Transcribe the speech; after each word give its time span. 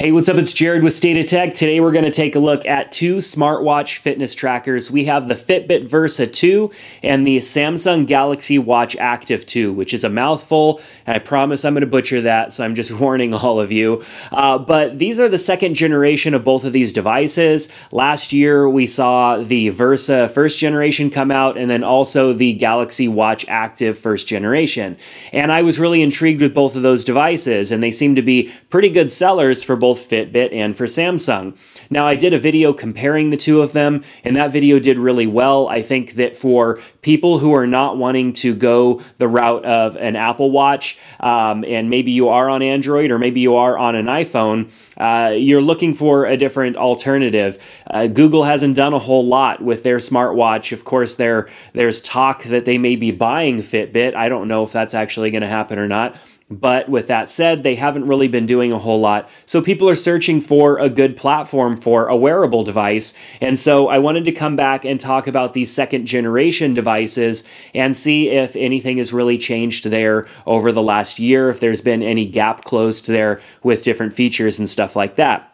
Hey, 0.00 0.12
what's 0.12 0.28
up? 0.28 0.36
It's 0.36 0.52
Jared 0.52 0.84
with 0.84 0.94
State 0.94 1.18
of 1.18 1.26
Tech. 1.26 1.54
Today 1.56 1.80
we're 1.80 1.90
going 1.90 2.04
to 2.04 2.12
take 2.12 2.36
a 2.36 2.38
look 2.38 2.64
at 2.64 2.92
two 2.92 3.16
smartwatch 3.16 3.96
fitness 3.96 4.32
trackers. 4.32 4.92
We 4.92 5.06
have 5.06 5.26
the 5.26 5.34
Fitbit 5.34 5.86
Versa 5.86 6.24
2 6.24 6.70
and 7.02 7.26
the 7.26 7.38
Samsung 7.38 8.06
Galaxy 8.06 8.60
Watch 8.60 8.94
Active 8.94 9.44
2, 9.44 9.72
which 9.72 9.92
is 9.92 10.04
a 10.04 10.08
mouthful, 10.08 10.80
and 11.04 11.16
I 11.16 11.18
promise 11.18 11.64
I'm 11.64 11.74
going 11.74 11.80
to 11.80 11.88
butcher 11.88 12.20
that, 12.20 12.54
so 12.54 12.64
I'm 12.64 12.76
just 12.76 12.92
warning 13.00 13.34
all 13.34 13.58
of 13.58 13.72
you. 13.72 14.04
Uh, 14.30 14.56
but 14.56 15.00
these 15.00 15.18
are 15.18 15.28
the 15.28 15.36
second 15.36 15.74
generation 15.74 16.32
of 16.32 16.44
both 16.44 16.62
of 16.62 16.72
these 16.72 16.92
devices. 16.92 17.68
Last 17.90 18.32
year 18.32 18.70
we 18.70 18.86
saw 18.86 19.38
the 19.38 19.70
Versa 19.70 20.28
first 20.28 20.60
generation 20.60 21.10
come 21.10 21.32
out, 21.32 21.58
and 21.58 21.68
then 21.68 21.82
also 21.82 22.32
the 22.32 22.52
Galaxy 22.52 23.08
Watch 23.08 23.44
Active 23.48 23.98
first 23.98 24.28
generation. 24.28 24.96
And 25.32 25.50
I 25.50 25.62
was 25.62 25.80
really 25.80 26.02
intrigued 26.02 26.40
with 26.40 26.54
both 26.54 26.76
of 26.76 26.82
those 26.82 27.02
devices, 27.02 27.72
and 27.72 27.82
they 27.82 27.90
seem 27.90 28.14
to 28.14 28.22
be 28.22 28.52
pretty 28.70 28.90
good 28.90 29.12
sellers 29.12 29.64
for 29.64 29.74
both 29.74 29.87
both 29.88 30.10
Fitbit 30.10 30.52
and 30.52 30.76
for 30.76 30.84
Samsung. 30.84 31.56
Now, 31.88 32.06
I 32.06 32.14
did 32.14 32.34
a 32.34 32.38
video 32.38 32.74
comparing 32.74 33.30
the 33.30 33.38
two 33.38 33.62
of 33.62 33.72
them, 33.72 34.04
and 34.22 34.36
that 34.36 34.50
video 34.52 34.78
did 34.78 34.98
really 34.98 35.26
well. 35.26 35.66
I 35.66 35.80
think 35.80 36.12
that 36.14 36.36
for 36.36 36.78
people 37.00 37.38
who 37.38 37.54
are 37.54 37.66
not 37.66 37.96
wanting 37.96 38.34
to 38.34 38.54
go 38.54 39.00
the 39.16 39.26
route 39.28 39.64
of 39.64 39.96
an 39.96 40.14
Apple 40.14 40.50
Watch, 40.50 40.98
um, 41.20 41.64
and 41.64 41.88
maybe 41.88 42.10
you 42.10 42.28
are 42.28 42.50
on 42.50 42.60
Android 42.60 43.10
or 43.10 43.18
maybe 43.18 43.40
you 43.40 43.54
are 43.56 43.78
on 43.78 43.94
an 43.94 44.04
iPhone, 44.06 44.70
uh, 44.98 45.30
you're 45.30 45.62
looking 45.62 45.94
for 45.94 46.26
a 46.26 46.36
different 46.36 46.76
alternative. 46.76 47.56
Uh, 47.86 48.08
Google 48.08 48.44
hasn't 48.44 48.76
done 48.76 48.92
a 48.92 48.98
whole 48.98 49.24
lot 49.24 49.62
with 49.62 49.84
their 49.84 49.98
smartwatch. 49.98 50.70
Of 50.72 50.84
course, 50.84 51.14
there 51.14 51.48
there's 51.72 52.02
talk 52.02 52.44
that 52.44 52.66
they 52.66 52.76
may 52.76 52.96
be 52.96 53.10
buying 53.10 53.58
Fitbit. 53.62 54.14
I 54.14 54.28
don't 54.28 54.48
know 54.48 54.64
if 54.64 54.72
that's 54.72 54.92
actually 54.92 55.30
going 55.30 55.42
to 55.42 55.48
happen 55.48 55.78
or 55.78 55.88
not. 55.88 56.14
But 56.50 56.88
with 56.88 57.08
that 57.08 57.30
said, 57.30 57.62
they 57.62 57.74
haven't 57.74 58.06
really 58.06 58.28
been 58.28 58.46
doing 58.46 58.72
a 58.72 58.78
whole 58.78 59.00
lot. 59.00 59.28
So 59.44 59.60
people 59.60 59.88
are 59.88 59.94
searching 59.94 60.40
for 60.40 60.78
a 60.78 60.88
good 60.88 61.16
platform 61.16 61.76
for 61.76 62.06
a 62.06 62.16
wearable 62.16 62.64
device. 62.64 63.12
And 63.40 63.60
so 63.60 63.88
I 63.88 63.98
wanted 63.98 64.24
to 64.24 64.32
come 64.32 64.56
back 64.56 64.84
and 64.86 64.98
talk 64.98 65.26
about 65.26 65.52
these 65.52 65.72
second 65.72 66.06
generation 66.06 66.72
devices 66.72 67.44
and 67.74 67.96
see 67.96 68.30
if 68.30 68.56
anything 68.56 68.96
has 68.96 69.12
really 69.12 69.36
changed 69.36 69.84
there 69.86 70.26
over 70.46 70.72
the 70.72 70.82
last 70.82 71.18
year, 71.18 71.50
if 71.50 71.60
there's 71.60 71.82
been 71.82 72.02
any 72.02 72.24
gap 72.26 72.64
closed 72.64 73.08
there 73.08 73.42
with 73.62 73.84
different 73.84 74.14
features 74.14 74.58
and 74.58 74.70
stuff 74.70 74.96
like 74.96 75.16
that. 75.16 75.47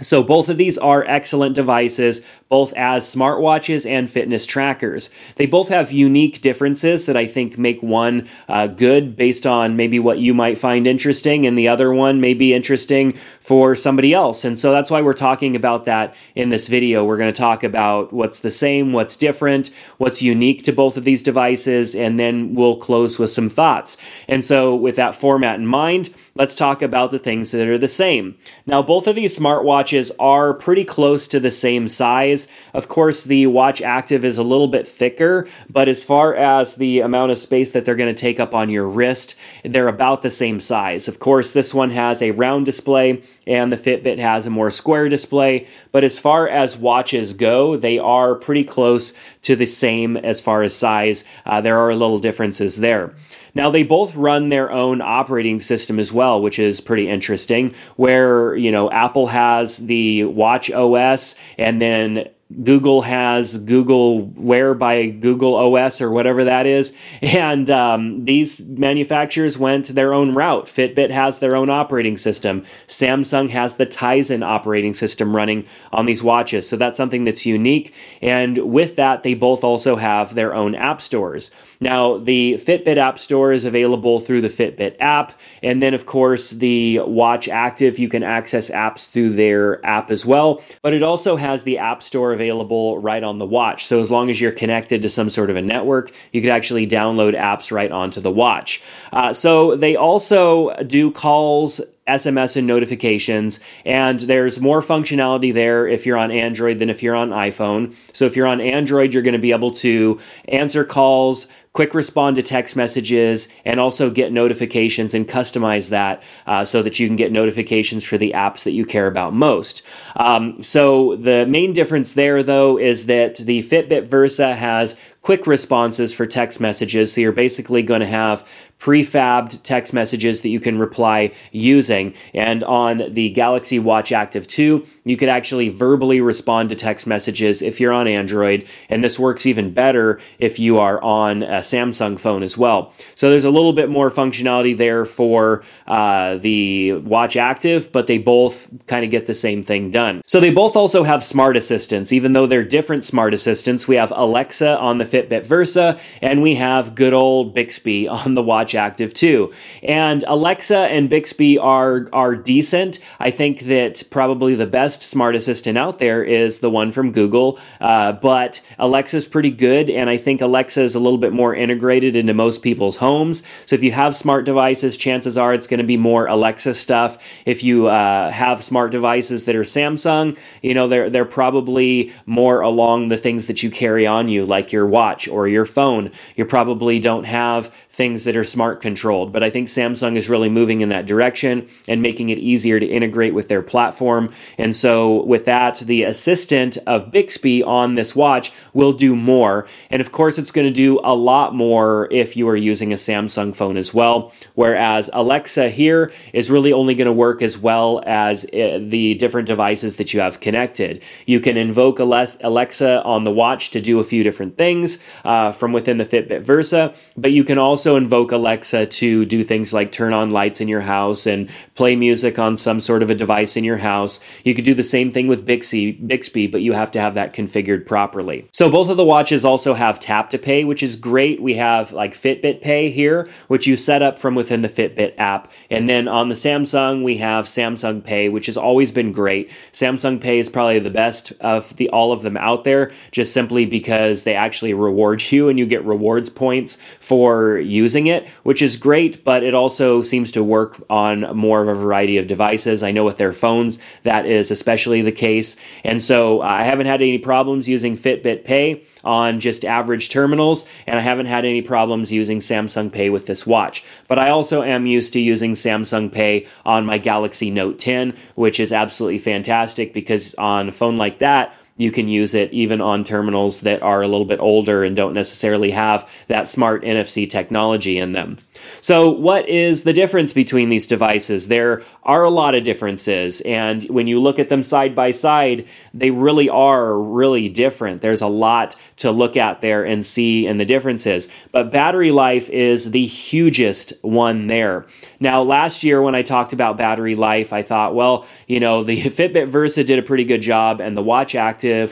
So, 0.00 0.24
both 0.24 0.48
of 0.48 0.56
these 0.56 0.76
are 0.76 1.04
excellent 1.04 1.54
devices, 1.54 2.20
both 2.48 2.72
as 2.72 3.04
smartwatches 3.04 3.88
and 3.88 4.10
fitness 4.10 4.44
trackers. 4.44 5.08
They 5.36 5.46
both 5.46 5.68
have 5.68 5.92
unique 5.92 6.42
differences 6.42 7.06
that 7.06 7.16
I 7.16 7.28
think 7.28 7.58
make 7.58 7.80
one 7.80 8.28
uh, 8.48 8.66
good 8.66 9.14
based 9.14 9.46
on 9.46 9.76
maybe 9.76 10.00
what 10.00 10.18
you 10.18 10.34
might 10.34 10.58
find 10.58 10.88
interesting, 10.88 11.46
and 11.46 11.56
the 11.56 11.68
other 11.68 11.94
one 11.94 12.20
may 12.20 12.34
be 12.34 12.52
interesting 12.52 13.12
for 13.38 13.76
somebody 13.76 14.12
else. 14.12 14.44
And 14.44 14.58
so 14.58 14.72
that's 14.72 14.90
why 14.90 15.00
we're 15.00 15.12
talking 15.12 15.54
about 15.54 15.84
that 15.84 16.16
in 16.34 16.48
this 16.48 16.66
video. 16.66 17.04
We're 17.04 17.16
going 17.16 17.32
to 17.32 17.40
talk 17.40 17.62
about 17.62 18.12
what's 18.12 18.40
the 18.40 18.50
same, 18.50 18.92
what's 18.92 19.14
different, 19.14 19.70
what's 19.98 20.20
unique 20.20 20.64
to 20.64 20.72
both 20.72 20.96
of 20.96 21.04
these 21.04 21.22
devices, 21.22 21.94
and 21.94 22.18
then 22.18 22.56
we'll 22.56 22.78
close 22.78 23.16
with 23.16 23.30
some 23.30 23.48
thoughts. 23.48 23.96
And 24.26 24.44
so, 24.44 24.74
with 24.74 24.96
that 24.96 25.16
format 25.16 25.60
in 25.60 25.68
mind, 25.68 26.12
let's 26.34 26.56
talk 26.56 26.82
about 26.82 27.12
the 27.12 27.20
things 27.20 27.52
that 27.52 27.68
are 27.68 27.78
the 27.78 27.88
same. 27.88 28.36
Now, 28.66 28.82
both 28.82 29.06
of 29.06 29.14
these 29.14 29.38
smartwatches 29.38 29.83
watches 29.84 30.10
are 30.18 30.54
pretty 30.54 30.82
close 30.82 31.28
to 31.28 31.38
the 31.38 31.50
same 31.50 31.90
size. 31.90 32.48
Of 32.72 32.88
course, 32.88 33.24
the 33.24 33.46
Watch 33.48 33.82
Active 33.82 34.24
is 34.24 34.38
a 34.38 34.42
little 34.42 34.66
bit 34.66 34.88
thicker, 34.88 35.46
but 35.68 35.88
as 35.90 36.02
far 36.02 36.34
as 36.34 36.76
the 36.76 37.00
amount 37.00 37.32
of 37.32 37.38
space 37.38 37.72
that 37.72 37.84
they're 37.84 37.94
going 37.94 38.14
to 38.14 38.18
take 38.18 38.40
up 38.40 38.54
on 38.54 38.70
your 38.70 38.88
wrist, 38.88 39.34
they're 39.62 39.88
about 39.88 40.22
the 40.22 40.30
same 40.30 40.58
size. 40.58 41.06
Of 41.06 41.18
course, 41.18 41.52
this 41.52 41.74
one 41.74 41.90
has 41.90 42.22
a 42.22 42.30
round 42.30 42.64
display 42.64 43.20
and 43.46 43.70
the 43.70 43.76
Fitbit 43.76 44.18
has 44.18 44.46
a 44.46 44.50
more 44.50 44.70
square 44.70 45.10
display, 45.10 45.66
but 45.92 46.02
as 46.02 46.18
far 46.18 46.48
as 46.48 46.78
watches 46.78 47.34
go, 47.34 47.76
they 47.76 47.98
are 47.98 48.34
pretty 48.34 48.64
close 48.64 49.12
to 49.42 49.54
the 49.54 49.66
same 49.66 50.16
as 50.16 50.40
far 50.40 50.62
as 50.62 50.74
size. 50.74 51.24
Uh, 51.44 51.60
there 51.60 51.78
are 51.78 51.94
little 51.94 52.18
differences 52.18 52.78
there. 52.78 53.12
Now, 53.54 53.70
they 53.70 53.82
both 53.82 54.14
run 54.16 54.48
their 54.48 54.72
own 54.72 55.00
operating 55.00 55.60
system 55.60 55.98
as 56.00 56.12
well, 56.12 56.40
which 56.40 56.58
is 56.58 56.80
pretty 56.80 57.08
interesting. 57.08 57.74
Where, 57.96 58.56
you 58.56 58.72
know, 58.72 58.90
Apple 58.90 59.28
has 59.28 59.78
the 59.78 60.24
Watch 60.24 60.70
OS 60.70 61.36
and 61.58 61.80
then 61.80 62.28
Google 62.62 63.02
has 63.02 63.58
Google 63.58 64.26
Wear 64.26 64.74
by 64.74 65.06
Google 65.06 65.54
OS 65.54 66.00
or 66.00 66.10
whatever 66.10 66.44
that 66.44 66.66
is. 66.66 66.92
And 67.22 67.70
um, 67.70 68.24
these 68.24 68.60
manufacturers 68.60 69.58
went 69.58 69.88
their 69.88 70.12
own 70.12 70.34
route. 70.34 70.66
Fitbit 70.66 71.10
has 71.10 71.38
their 71.38 71.56
own 71.56 71.68
operating 71.68 72.16
system. 72.16 72.64
Samsung 72.86 73.48
has 73.48 73.74
the 73.74 73.86
Tizen 73.86 74.44
operating 74.44 74.94
system 74.94 75.34
running 75.34 75.66
on 75.92 76.06
these 76.06 76.22
watches. 76.22 76.68
So 76.68 76.76
that's 76.76 76.96
something 76.96 77.24
that's 77.24 77.44
unique. 77.44 77.92
And 78.22 78.58
with 78.58 78.96
that, 78.96 79.22
they 79.22 79.34
both 79.34 79.64
also 79.64 79.96
have 79.96 80.34
their 80.34 80.54
own 80.54 80.74
app 80.74 81.02
stores. 81.02 81.50
Now, 81.80 82.18
the 82.18 82.54
Fitbit 82.54 82.98
app 82.98 83.18
store 83.18 83.52
is 83.52 83.64
available 83.64 84.20
through 84.20 84.42
the 84.42 84.48
Fitbit 84.48 84.96
app. 85.00 85.38
And 85.62 85.82
then, 85.82 85.92
of 85.92 86.06
course, 86.06 86.50
the 86.50 87.00
Watch 87.00 87.48
Active, 87.48 87.98
you 87.98 88.08
can 88.08 88.22
access 88.22 88.70
apps 88.70 89.10
through 89.10 89.30
their 89.30 89.84
app 89.84 90.10
as 90.10 90.24
well. 90.24 90.62
But 90.82 90.94
it 90.94 91.02
also 91.02 91.36
has 91.36 91.64
the 91.64 91.78
app 91.78 92.02
store 92.02 92.32
available 92.32 92.43
right 92.52 93.22
on 93.22 93.38
the 93.38 93.46
watch. 93.46 93.86
So 93.86 94.00
as 94.00 94.10
long 94.10 94.30
as 94.30 94.40
you're 94.40 94.52
connected 94.52 95.02
to 95.02 95.08
some 95.08 95.28
sort 95.28 95.50
of 95.50 95.56
a 95.56 95.62
network, 95.62 96.12
you 96.32 96.40
could 96.40 96.50
actually 96.50 96.86
download 96.86 97.34
apps 97.38 97.70
right 97.70 97.90
onto 97.90 98.20
the 98.20 98.30
watch. 98.30 98.82
Uh, 99.12 99.32
so 99.32 99.76
they 99.76 99.96
also 99.96 100.74
do 100.84 101.10
calls 101.10 101.80
SMS 102.06 102.56
and 102.56 102.66
notifications, 102.66 103.60
and 103.86 104.20
there's 104.20 104.60
more 104.60 104.82
functionality 104.82 105.54
there 105.54 105.86
if 105.86 106.04
you're 106.04 106.18
on 106.18 106.30
Android 106.30 106.78
than 106.78 106.90
if 106.90 107.02
you're 107.02 107.14
on 107.14 107.30
iPhone. 107.30 107.94
So 108.12 108.26
if 108.26 108.36
you're 108.36 108.46
on 108.46 108.60
Android, 108.60 109.14
you're 109.14 109.22
going 109.22 109.32
to 109.32 109.38
be 109.38 109.52
able 109.52 109.70
to 109.72 110.20
answer 110.48 110.84
calls, 110.84 111.46
quick 111.74 111.92
respond 111.92 112.36
to 112.36 112.42
text 112.42 112.76
messages, 112.76 113.48
and 113.64 113.80
also 113.80 114.08
get 114.08 114.32
notifications 114.32 115.12
and 115.12 115.28
customize 115.28 115.90
that 115.90 116.22
uh, 116.46 116.64
so 116.64 116.82
that 116.82 116.98
you 117.00 117.06
can 117.08 117.16
get 117.16 117.32
notifications 117.32 118.04
for 118.04 118.16
the 118.16 118.32
apps 118.34 118.62
that 118.62 118.70
you 118.72 118.86
care 118.86 119.08
about 119.08 119.34
most. 119.34 119.82
Um, 120.16 120.62
so 120.62 121.16
the 121.16 121.44
main 121.46 121.72
difference 121.72 122.14
there, 122.14 122.42
though, 122.44 122.78
is 122.78 123.06
that 123.06 123.36
the 123.36 123.62
Fitbit 123.64 124.06
Versa 124.06 124.54
has 124.54 124.94
quick 125.22 125.46
responses 125.46 126.14
for 126.14 126.26
text 126.26 126.60
messages. 126.60 127.12
So 127.12 127.20
you're 127.20 127.32
basically 127.32 127.82
going 127.82 128.02
to 128.02 128.06
have 128.06 128.46
prefabbed 128.84 129.62
text 129.62 129.94
messages 129.94 130.42
that 130.42 130.50
you 130.50 130.60
can 130.60 130.78
reply 130.78 131.32
using. 131.52 132.12
And 132.34 132.62
on 132.64 133.14
the 133.14 133.30
Galaxy 133.30 133.78
Watch 133.78 134.12
Active 134.12 134.46
2, 134.46 134.84
you 135.06 135.16
could 135.16 135.30
actually 135.30 135.70
verbally 135.70 136.20
respond 136.20 136.68
to 136.68 136.74
text 136.74 137.06
messages 137.06 137.62
if 137.62 137.80
you're 137.80 137.94
on 137.94 138.06
Android. 138.06 138.66
And 138.90 139.02
this 139.02 139.18
works 139.18 139.46
even 139.46 139.72
better 139.72 140.20
if 140.38 140.58
you 140.58 140.76
are 140.76 141.02
on 141.02 141.42
a 141.44 141.60
Samsung 141.60 142.20
phone 142.20 142.42
as 142.42 142.58
well. 142.58 142.92
So 143.14 143.30
there's 143.30 143.46
a 143.46 143.50
little 143.50 143.72
bit 143.72 143.88
more 143.88 144.10
functionality 144.10 144.76
there 144.76 145.06
for 145.06 145.64
uh, 145.86 146.36
the 146.36 146.92
Watch 146.92 147.36
Active, 147.36 147.90
but 147.90 148.06
they 148.06 148.18
both 148.18 148.68
kind 148.86 149.02
of 149.02 149.10
get 149.10 149.26
the 149.26 149.34
same 149.34 149.62
thing 149.62 149.92
done. 149.92 150.20
So 150.26 150.40
they 150.40 150.50
both 150.50 150.76
also 150.76 151.04
have 151.04 151.24
smart 151.24 151.56
assistants, 151.56 152.12
even 152.12 152.32
though 152.32 152.46
they're 152.46 152.62
different 152.62 153.06
smart 153.06 153.32
assistants. 153.32 153.88
We 153.88 153.96
have 153.96 154.12
Alexa 154.14 154.78
on 154.78 154.98
the 154.98 155.06
Fitbit 155.06 155.46
Versa, 155.46 155.98
and 156.20 156.42
we 156.42 156.56
have 156.56 156.94
good 156.94 157.14
old 157.14 157.54
Bixby 157.54 158.08
on 158.08 158.34
the 158.34 158.42
Watch 158.42 158.73
Active 158.74 159.14
2. 159.14 159.52
And 159.82 160.24
Alexa 160.26 160.76
and 160.76 161.08
Bixby 161.08 161.58
are 161.58 162.08
are 162.12 162.36
decent. 162.36 162.98
I 163.18 163.30
think 163.30 163.60
that 163.60 164.04
probably 164.10 164.54
the 164.54 164.66
best 164.66 165.02
smart 165.02 165.34
assistant 165.34 165.78
out 165.78 165.98
there 165.98 166.22
is 166.22 166.58
the 166.58 166.70
one 166.70 166.90
from 166.90 167.12
Google, 167.12 167.58
uh, 167.80 168.12
but 168.12 168.60
Alexa's 168.78 169.26
pretty 169.26 169.50
good, 169.50 169.88
and 169.88 170.10
I 170.10 170.16
think 170.16 170.40
Alexa 170.40 170.82
is 170.82 170.94
a 170.94 171.00
little 171.00 171.18
bit 171.18 171.32
more 171.32 171.54
integrated 171.54 172.16
into 172.16 172.34
most 172.34 172.62
people's 172.62 172.96
homes. 172.96 173.42
So 173.66 173.74
if 173.74 173.82
you 173.82 173.92
have 173.92 174.14
smart 174.14 174.44
devices, 174.44 174.96
chances 174.96 175.38
are 175.38 175.54
it's 175.54 175.66
going 175.66 175.78
to 175.78 175.84
be 175.84 175.96
more 175.96 176.26
Alexa 176.26 176.74
stuff. 176.74 177.18
If 177.46 177.62
you 177.62 177.86
uh, 177.86 178.30
have 178.30 178.62
smart 178.62 178.92
devices 178.92 179.44
that 179.44 179.56
are 179.56 179.62
Samsung, 179.62 180.36
you 180.62 180.74
know 180.74 180.88
they're 180.88 181.08
they're 181.08 181.24
probably 181.24 182.12
more 182.26 182.60
along 182.60 183.08
the 183.08 183.16
things 183.16 183.46
that 183.46 183.62
you 183.62 183.70
carry 183.70 184.06
on 184.06 184.28
you, 184.28 184.44
like 184.44 184.72
your 184.72 184.86
watch 184.86 185.04
watch 185.04 185.28
or 185.28 185.48
your 185.48 185.66
phone. 185.66 186.10
You 186.36 186.44
probably 186.44 186.98
don't 186.98 187.24
have 187.24 187.72
things 187.94 188.24
that 188.24 188.36
are 188.36 188.44
smart 188.44 188.80
controlled, 188.80 189.32
but 189.32 189.42
I 189.42 189.50
think 189.50 189.68
Samsung 189.68 190.16
is 190.16 190.28
really 190.28 190.48
moving 190.48 190.80
in 190.80 190.88
that 190.88 191.06
direction 191.06 191.68
and 191.86 192.02
making 192.02 192.30
it 192.30 192.38
easier 192.38 192.80
to 192.80 192.86
integrate 192.86 193.34
with 193.34 193.48
their 193.48 193.62
platform. 193.62 194.32
And 194.58 194.76
so, 194.76 195.24
with 195.24 195.44
that, 195.44 195.78
the 195.78 196.02
assistant 196.02 196.76
of 196.86 197.10
Bixby 197.10 197.62
on 197.62 197.94
this 197.94 198.16
watch 198.16 198.52
will 198.72 198.92
do 198.92 199.14
more. 199.14 199.66
And 199.90 200.00
of 200.00 200.10
course, 200.10 200.38
it's 200.38 200.50
going 200.50 200.66
to 200.66 200.74
do 200.74 201.00
a 201.04 201.14
lot 201.14 201.54
more 201.54 202.08
if 202.10 202.36
you 202.36 202.48
are 202.48 202.56
using 202.56 202.92
a 202.92 202.96
Samsung 202.96 203.54
phone 203.54 203.76
as 203.76 203.94
well. 203.94 204.32
Whereas 204.54 205.08
Alexa 205.12 205.70
here 205.70 206.12
is 206.32 206.50
really 206.50 206.72
only 206.72 206.94
going 206.94 207.06
to 207.06 207.12
work 207.12 207.42
as 207.42 207.56
well 207.58 208.02
as 208.06 208.44
uh, 208.46 208.78
the 208.80 209.14
different 209.14 209.46
devices 209.46 209.96
that 209.96 210.12
you 210.12 210.20
have 210.20 210.40
connected. 210.40 211.02
You 211.26 211.40
can 211.40 211.56
invoke 211.56 211.98
Alexa 211.98 213.02
on 213.04 213.24
the 213.24 213.30
watch 213.30 213.70
to 213.70 213.80
do 213.80 214.00
a 214.00 214.04
few 214.04 214.24
different 214.24 214.56
things 214.56 214.98
uh, 215.24 215.52
from 215.52 215.72
within 215.72 215.98
the 215.98 216.04
Fitbit 216.04 216.42
Versa, 216.42 216.94
but 217.16 217.30
you 217.30 217.44
can 217.44 217.58
also 217.58 217.83
also 217.84 217.96
invoke 217.96 218.32
Alexa 218.32 218.86
to 218.86 219.26
do 219.26 219.44
things 219.44 219.74
like 219.74 219.92
turn 219.92 220.14
on 220.14 220.30
lights 220.30 220.62
in 220.62 220.68
your 220.68 220.80
house 220.80 221.26
and 221.26 221.50
play 221.74 221.94
music 221.94 222.38
on 222.38 222.56
some 222.56 222.80
sort 222.80 223.02
of 223.02 223.10
a 223.10 223.14
device 223.14 223.58
in 223.58 223.64
your 223.64 223.76
house. 223.76 224.20
You 224.42 224.54
could 224.54 224.64
do 224.64 224.72
the 224.72 224.82
same 224.82 225.10
thing 225.10 225.26
with 225.26 225.44
Bixby, 225.44 225.92
Bixby, 225.92 226.46
but 226.46 226.62
you 226.62 226.72
have 226.72 226.90
to 226.92 227.00
have 227.00 227.12
that 227.12 227.34
configured 227.34 227.86
properly. 227.86 228.48
So 228.54 228.70
both 228.70 228.88
of 228.88 228.96
the 228.96 229.04
watches 229.04 229.44
also 229.44 229.74
have 229.74 230.00
tap 230.00 230.30
to 230.30 230.38
pay, 230.38 230.64
which 230.64 230.82
is 230.82 230.96
great. 230.96 231.42
We 231.42 231.56
have 231.56 231.92
like 231.92 232.14
Fitbit 232.14 232.62
Pay 232.62 232.90
here, 232.90 233.28
which 233.48 233.66
you 233.66 233.76
set 233.76 234.00
up 234.00 234.18
from 234.18 234.34
within 234.34 234.62
the 234.62 234.70
Fitbit 234.70 235.16
app. 235.18 235.52
And 235.68 235.86
then 235.86 236.08
on 236.08 236.30
the 236.30 236.36
Samsung, 236.36 237.04
we 237.04 237.18
have 237.18 237.44
Samsung 237.44 238.02
Pay, 238.02 238.30
which 238.30 238.46
has 238.46 238.56
always 238.56 238.92
been 238.92 239.12
great. 239.12 239.50
Samsung 239.72 240.22
Pay 240.22 240.38
is 240.38 240.48
probably 240.48 240.78
the 240.78 240.88
best 240.88 241.34
of 241.40 241.76
the 241.76 241.90
all 241.90 242.12
of 242.12 242.22
them 242.22 242.38
out 242.38 242.64
there, 242.64 242.92
just 243.10 243.34
simply 243.34 243.66
because 243.66 244.22
they 244.22 244.34
actually 244.34 244.72
reward 244.72 245.22
you 245.30 245.50
and 245.50 245.58
you 245.58 245.66
get 245.66 245.84
rewards 245.84 246.30
points 246.30 246.78
for 246.98 247.58
using 247.74 248.06
it, 248.06 248.26
which 248.44 248.62
is 248.62 248.76
great, 248.76 249.24
but 249.24 249.42
it 249.42 249.54
also 249.54 250.00
seems 250.00 250.32
to 250.32 250.42
work 250.42 250.82
on 250.88 251.36
more 251.36 251.60
of 251.60 251.68
a 251.68 251.74
variety 251.74 252.16
of 252.16 252.26
devices. 252.26 252.82
I 252.82 252.92
know 252.92 253.04
with 253.04 253.18
their 253.18 253.32
phones 253.32 253.78
that 254.04 254.24
is 254.24 254.50
especially 254.50 255.02
the 255.02 255.12
case. 255.12 255.56
And 255.84 256.02
so 256.02 256.40
I 256.40 256.62
haven't 256.62 256.86
had 256.86 257.02
any 257.02 257.18
problems 257.18 257.68
using 257.68 257.96
Fitbit 257.96 258.44
Pay 258.44 258.84
on 259.02 259.40
just 259.40 259.64
average 259.64 260.08
terminals, 260.08 260.66
and 260.86 260.98
I 260.98 261.02
haven't 261.02 261.26
had 261.26 261.44
any 261.44 261.60
problems 261.60 262.12
using 262.12 262.38
Samsung 262.38 262.90
Pay 262.90 263.10
with 263.10 263.26
this 263.26 263.46
watch. 263.46 263.84
But 264.08 264.18
I 264.18 264.30
also 264.30 264.62
am 264.62 264.86
used 264.86 265.12
to 265.14 265.20
using 265.20 265.54
Samsung 265.54 266.10
Pay 266.10 266.46
on 266.64 266.86
my 266.86 266.98
Galaxy 266.98 267.50
Note 267.50 267.78
10, 267.78 268.16
which 268.36 268.60
is 268.60 268.72
absolutely 268.72 269.18
fantastic 269.18 269.92
because 269.92 270.34
on 270.34 270.68
a 270.68 270.72
phone 270.72 270.96
like 270.96 271.18
that, 271.18 271.54
you 271.76 271.90
can 271.90 272.08
use 272.08 272.34
it 272.34 272.52
even 272.52 272.80
on 272.80 273.02
terminals 273.02 273.62
that 273.62 273.82
are 273.82 274.02
a 274.02 274.06
little 274.06 274.24
bit 274.24 274.38
older 274.38 274.84
and 274.84 274.94
don't 274.94 275.12
necessarily 275.12 275.72
have 275.72 276.08
that 276.28 276.48
smart 276.48 276.84
NFC 276.84 277.28
technology 277.28 277.98
in 277.98 278.12
them. 278.12 278.38
So, 278.80 279.10
what 279.10 279.48
is 279.48 279.82
the 279.82 279.92
difference 279.92 280.32
between 280.32 280.68
these 280.68 280.86
devices? 280.86 281.48
There 281.48 281.82
are 282.04 282.22
a 282.22 282.30
lot 282.30 282.54
of 282.54 282.62
differences, 282.62 283.40
and 283.40 283.82
when 283.84 284.06
you 284.06 284.20
look 284.20 284.38
at 284.38 284.50
them 284.50 284.62
side 284.62 284.94
by 284.94 285.10
side, 285.10 285.66
they 285.92 286.10
really 286.10 286.48
are 286.48 286.96
really 286.98 287.48
different. 287.48 288.02
There's 288.02 288.22
a 288.22 288.28
lot 288.28 288.76
to 288.96 289.10
look 289.10 289.36
at 289.36 289.60
there 289.60 289.84
and 289.84 290.06
see 290.06 290.46
in 290.46 290.58
the 290.58 290.64
differences. 290.64 291.28
But 291.50 291.72
battery 291.72 292.12
life 292.12 292.48
is 292.50 292.92
the 292.92 293.06
hugest 293.06 293.92
one 294.02 294.46
there. 294.46 294.86
Now, 295.18 295.42
last 295.42 295.82
year 295.82 296.00
when 296.00 296.14
I 296.14 296.22
talked 296.22 296.52
about 296.52 296.78
battery 296.78 297.16
life, 297.16 297.52
I 297.52 297.62
thought, 297.62 297.94
well, 297.94 298.26
you 298.46 298.60
know, 298.60 298.84
the 298.84 299.02
Fitbit 299.02 299.48
Versa 299.48 299.82
did 299.82 299.98
a 299.98 300.02
pretty 300.02 300.24
good 300.24 300.42
job, 300.42 300.80
and 300.80 300.96
the 300.96 301.02
Watch 301.02 301.34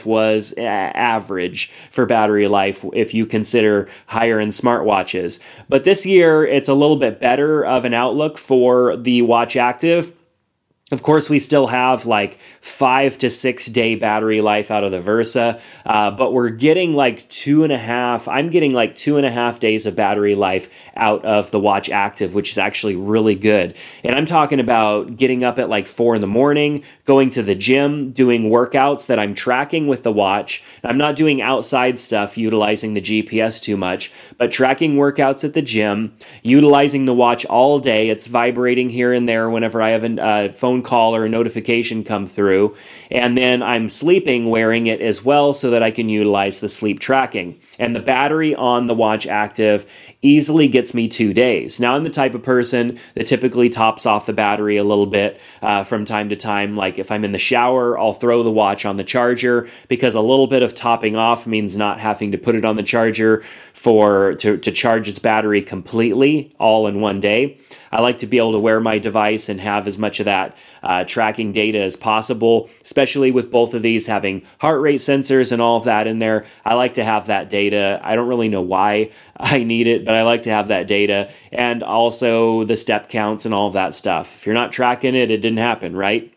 Was 0.05 0.53
average 0.57 1.71
for 1.89 2.05
battery 2.05 2.47
life 2.47 2.85
if 2.93 3.13
you 3.13 3.25
consider 3.25 3.87
higher 4.07 4.39
end 4.39 4.51
smartwatches. 4.51 5.39
But 5.69 5.83
this 5.83 6.05
year, 6.05 6.45
it's 6.45 6.69
a 6.69 6.73
little 6.73 6.97
bit 6.97 7.19
better 7.19 7.65
of 7.65 7.85
an 7.85 7.93
outlook 7.93 8.37
for 8.37 8.95
the 8.95 9.21
Watch 9.23 9.55
Active 9.55 10.13
of 10.93 11.01
course, 11.01 11.29
we 11.29 11.39
still 11.39 11.67
have 11.67 12.05
like 12.05 12.37
five 12.61 13.17
to 13.17 13.29
six 13.29 13.65
day 13.65 13.95
battery 13.95 14.41
life 14.41 14.69
out 14.69 14.83
of 14.83 14.91
the 14.91 15.01
Versa, 15.01 15.59
uh, 15.85 16.11
but 16.11 16.33
we're 16.33 16.49
getting 16.49 16.93
like 16.93 17.27
two 17.29 17.63
and 17.63 17.73
a 17.73 17.77
half. 17.77 18.27
I'm 18.27 18.49
getting 18.51 18.71
like 18.71 18.95
two 18.95 19.17
and 19.17 19.25
a 19.25 19.31
half 19.31 19.59
days 19.59 19.87
of 19.87 19.95
battery 19.95 20.35
life 20.35 20.69
out 20.95 21.25
of 21.25 21.49
the 21.49 21.59
Watch 21.59 21.89
Active, 21.89 22.35
which 22.35 22.51
is 22.51 22.59
actually 22.59 22.95
really 22.95 23.33
good. 23.33 23.75
And 24.03 24.15
I'm 24.15 24.27
talking 24.27 24.59
about 24.59 25.17
getting 25.17 25.43
up 25.43 25.57
at 25.57 25.67
like 25.67 25.87
four 25.87 26.13
in 26.13 26.21
the 26.21 26.27
morning, 26.27 26.83
going 27.05 27.31
to 27.31 27.41
the 27.41 27.55
gym, 27.55 28.11
doing 28.11 28.43
workouts 28.43 29.07
that 29.07 29.17
I'm 29.17 29.33
tracking 29.33 29.87
with 29.87 30.03
the 30.03 30.11
watch. 30.11 30.63
I'm 30.83 30.97
not 30.97 31.15
doing 31.15 31.41
outside 31.41 31.99
stuff 31.99 32.37
utilizing 32.37 32.93
the 32.93 33.01
GPS 33.01 33.59
too 33.59 33.77
much, 33.77 34.11
but 34.37 34.51
tracking 34.51 34.95
workouts 34.95 35.43
at 35.43 35.53
the 35.53 35.61
gym, 35.63 36.15
utilizing 36.43 37.05
the 37.05 37.15
watch 37.15 37.45
all 37.45 37.79
day. 37.79 38.09
It's 38.09 38.27
vibrating 38.27 38.91
here 38.91 39.11
and 39.11 39.27
there 39.27 39.49
whenever 39.49 39.81
I 39.81 39.89
have 39.89 40.03
a 40.03 40.21
uh, 40.21 40.49
phone 40.49 40.82
call 40.83 41.15
or 41.15 41.25
a 41.25 41.29
notification 41.29 42.03
come 42.03 42.27
through. 42.27 42.75
And 43.09 43.37
then 43.37 43.63
I'm 43.63 43.89
sleeping 43.89 44.49
wearing 44.49 44.87
it 44.87 45.01
as 45.01 45.23
well 45.23 45.53
so 45.53 45.69
that 45.71 45.81
I 45.81 45.91
can 45.91 46.09
utilize 46.09 46.59
the 46.59 46.69
sleep 46.69 46.99
tracking. 46.99 47.59
And 47.79 47.95
the 47.95 47.99
battery 47.99 48.53
on 48.53 48.85
the 48.85 48.93
watch 48.93 49.25
active 49.25 49.85
easily 50.21 50.67
gets 50.67 50.93
me 50.93 51.07
two 51.07 51.33
days. 51.33 51.79
Now, 51.79 51.95
I'm 51.95 52.03
the 52.03 52.09
type 52.09 52.33
of 52.33 52.43
person 52.43 52.99
that 53.15 53.27
typically 53.27 53.69
tops 53.69 54.05
off 54.05 54.25
the 54.25 54.33
battery 54.33 54.77
a 54.77 54.83
little 54.83 55.05
bit 55.05 55.39
uh, 55.61 55.83
from 55.83 56.05
time 56.05 56.29
to 56.29 56.35
time. 56.35 56.75
Like 56.75 56.97
if 56.97 57.11
I'm 57.11 57.25
in 57.25 57.33
the 57.33 57.39
shower, 57.39 57.97
I'll 57.97 58.13
throw 58.13 58.43
the 58.43 58.51
watch 58.51 58.85
on 58.85 58.97
the 58.97 59.03
charger 59.03 59.69
because 59.87 60.15
a 60.15 60.21
little 60.21 60.47
bit 60.47 60.63
of 60.63 60.73
topping 60.73 61.15
off 61.15 61.45
means 61.45 61.75
not 61.75 61.99
having 61.99 62.31
to 62.31 62.37
put 62.37 62.55
it 62.55 62.65
on 62.65 62.77
the 62.77 62.83
charger 62.83 63.43
for 63.83 64.35
to, 64.35 64.57
to 64.57 64.71
charge 64.71 65.09
its 65.09 65.19
battery 65.19 65.61
completely 65.61 66.55
all 66.57 66.87
in 66.87 67.01
one 67.01 67.19
day. 67.19 67.57
I 67.91 67.99
like 67.99 68.19
to 68.19 68.27
be 68.27 68.37
able 68.37 68.53
to 68.53 68.59
wear 68.59 68.79
my 68.79 68.97
device 68.97 69.49
and 69.49 69.59
have 69.59 69.89
as 69.89 69.97
much 69.97 70.21
of 70.21 70.25
that 70.25 70.55
uh, 70.83 71.03
tracking 71.03 71.51
data 71.51 71.81
as 71.81 71.97
possible, 71.97 72.69
especially 72.81 73.29
with 73.29 73.51
both 73.51 73.73
of 73.73 73.81
these 73.81 74.05
having 74.05 74.43
heart 74.59 74.79
rate 74.79 75.01
sensors 75.01 75.51
and 75.51 75.61
all 75.61 75.75
of 75.75 75.83
that 75.83 76.07
in 76.07 76.19
there. 76.19 76.45
I 76.63 76.75
like 76.75 76.93
to 76.93 77.03
have 77.03 77.27
that 77.27 77.49
data. 77.49 77.99
I 78.01 78.15
don't 78.15 78.29
really 78.29 78.47
know 78.47 78.61
why 78.61 79.11
I 79.37 79.65
need 79.65 79.87
it, 79.87 80.05
but 80.05 80.15
I 80.15 80.23
like 80.23 80.43
to 80.43 80.49
have 80.49 80.69
that 80.69 80.87
data 80.87 81.29
and 81.51 81.83
also 81.83 82.63
the 82.63 82.77
step 82.77 83.09
counts 83.09 83.43
and 83.43 83.53
all 83.53 83.67
of 83.67 83.73
that 83.73 83.93
stuff. 83.93 84.33
If 84.33 84.45
you're 84.45 84.55
not 84.55 84.71
tracking 84.71 85.13
it, 85.13 85.29
it 85.29 85.41
didn't 85.41 85.57
happen, 85.57 85.93
right? 85.93 86.32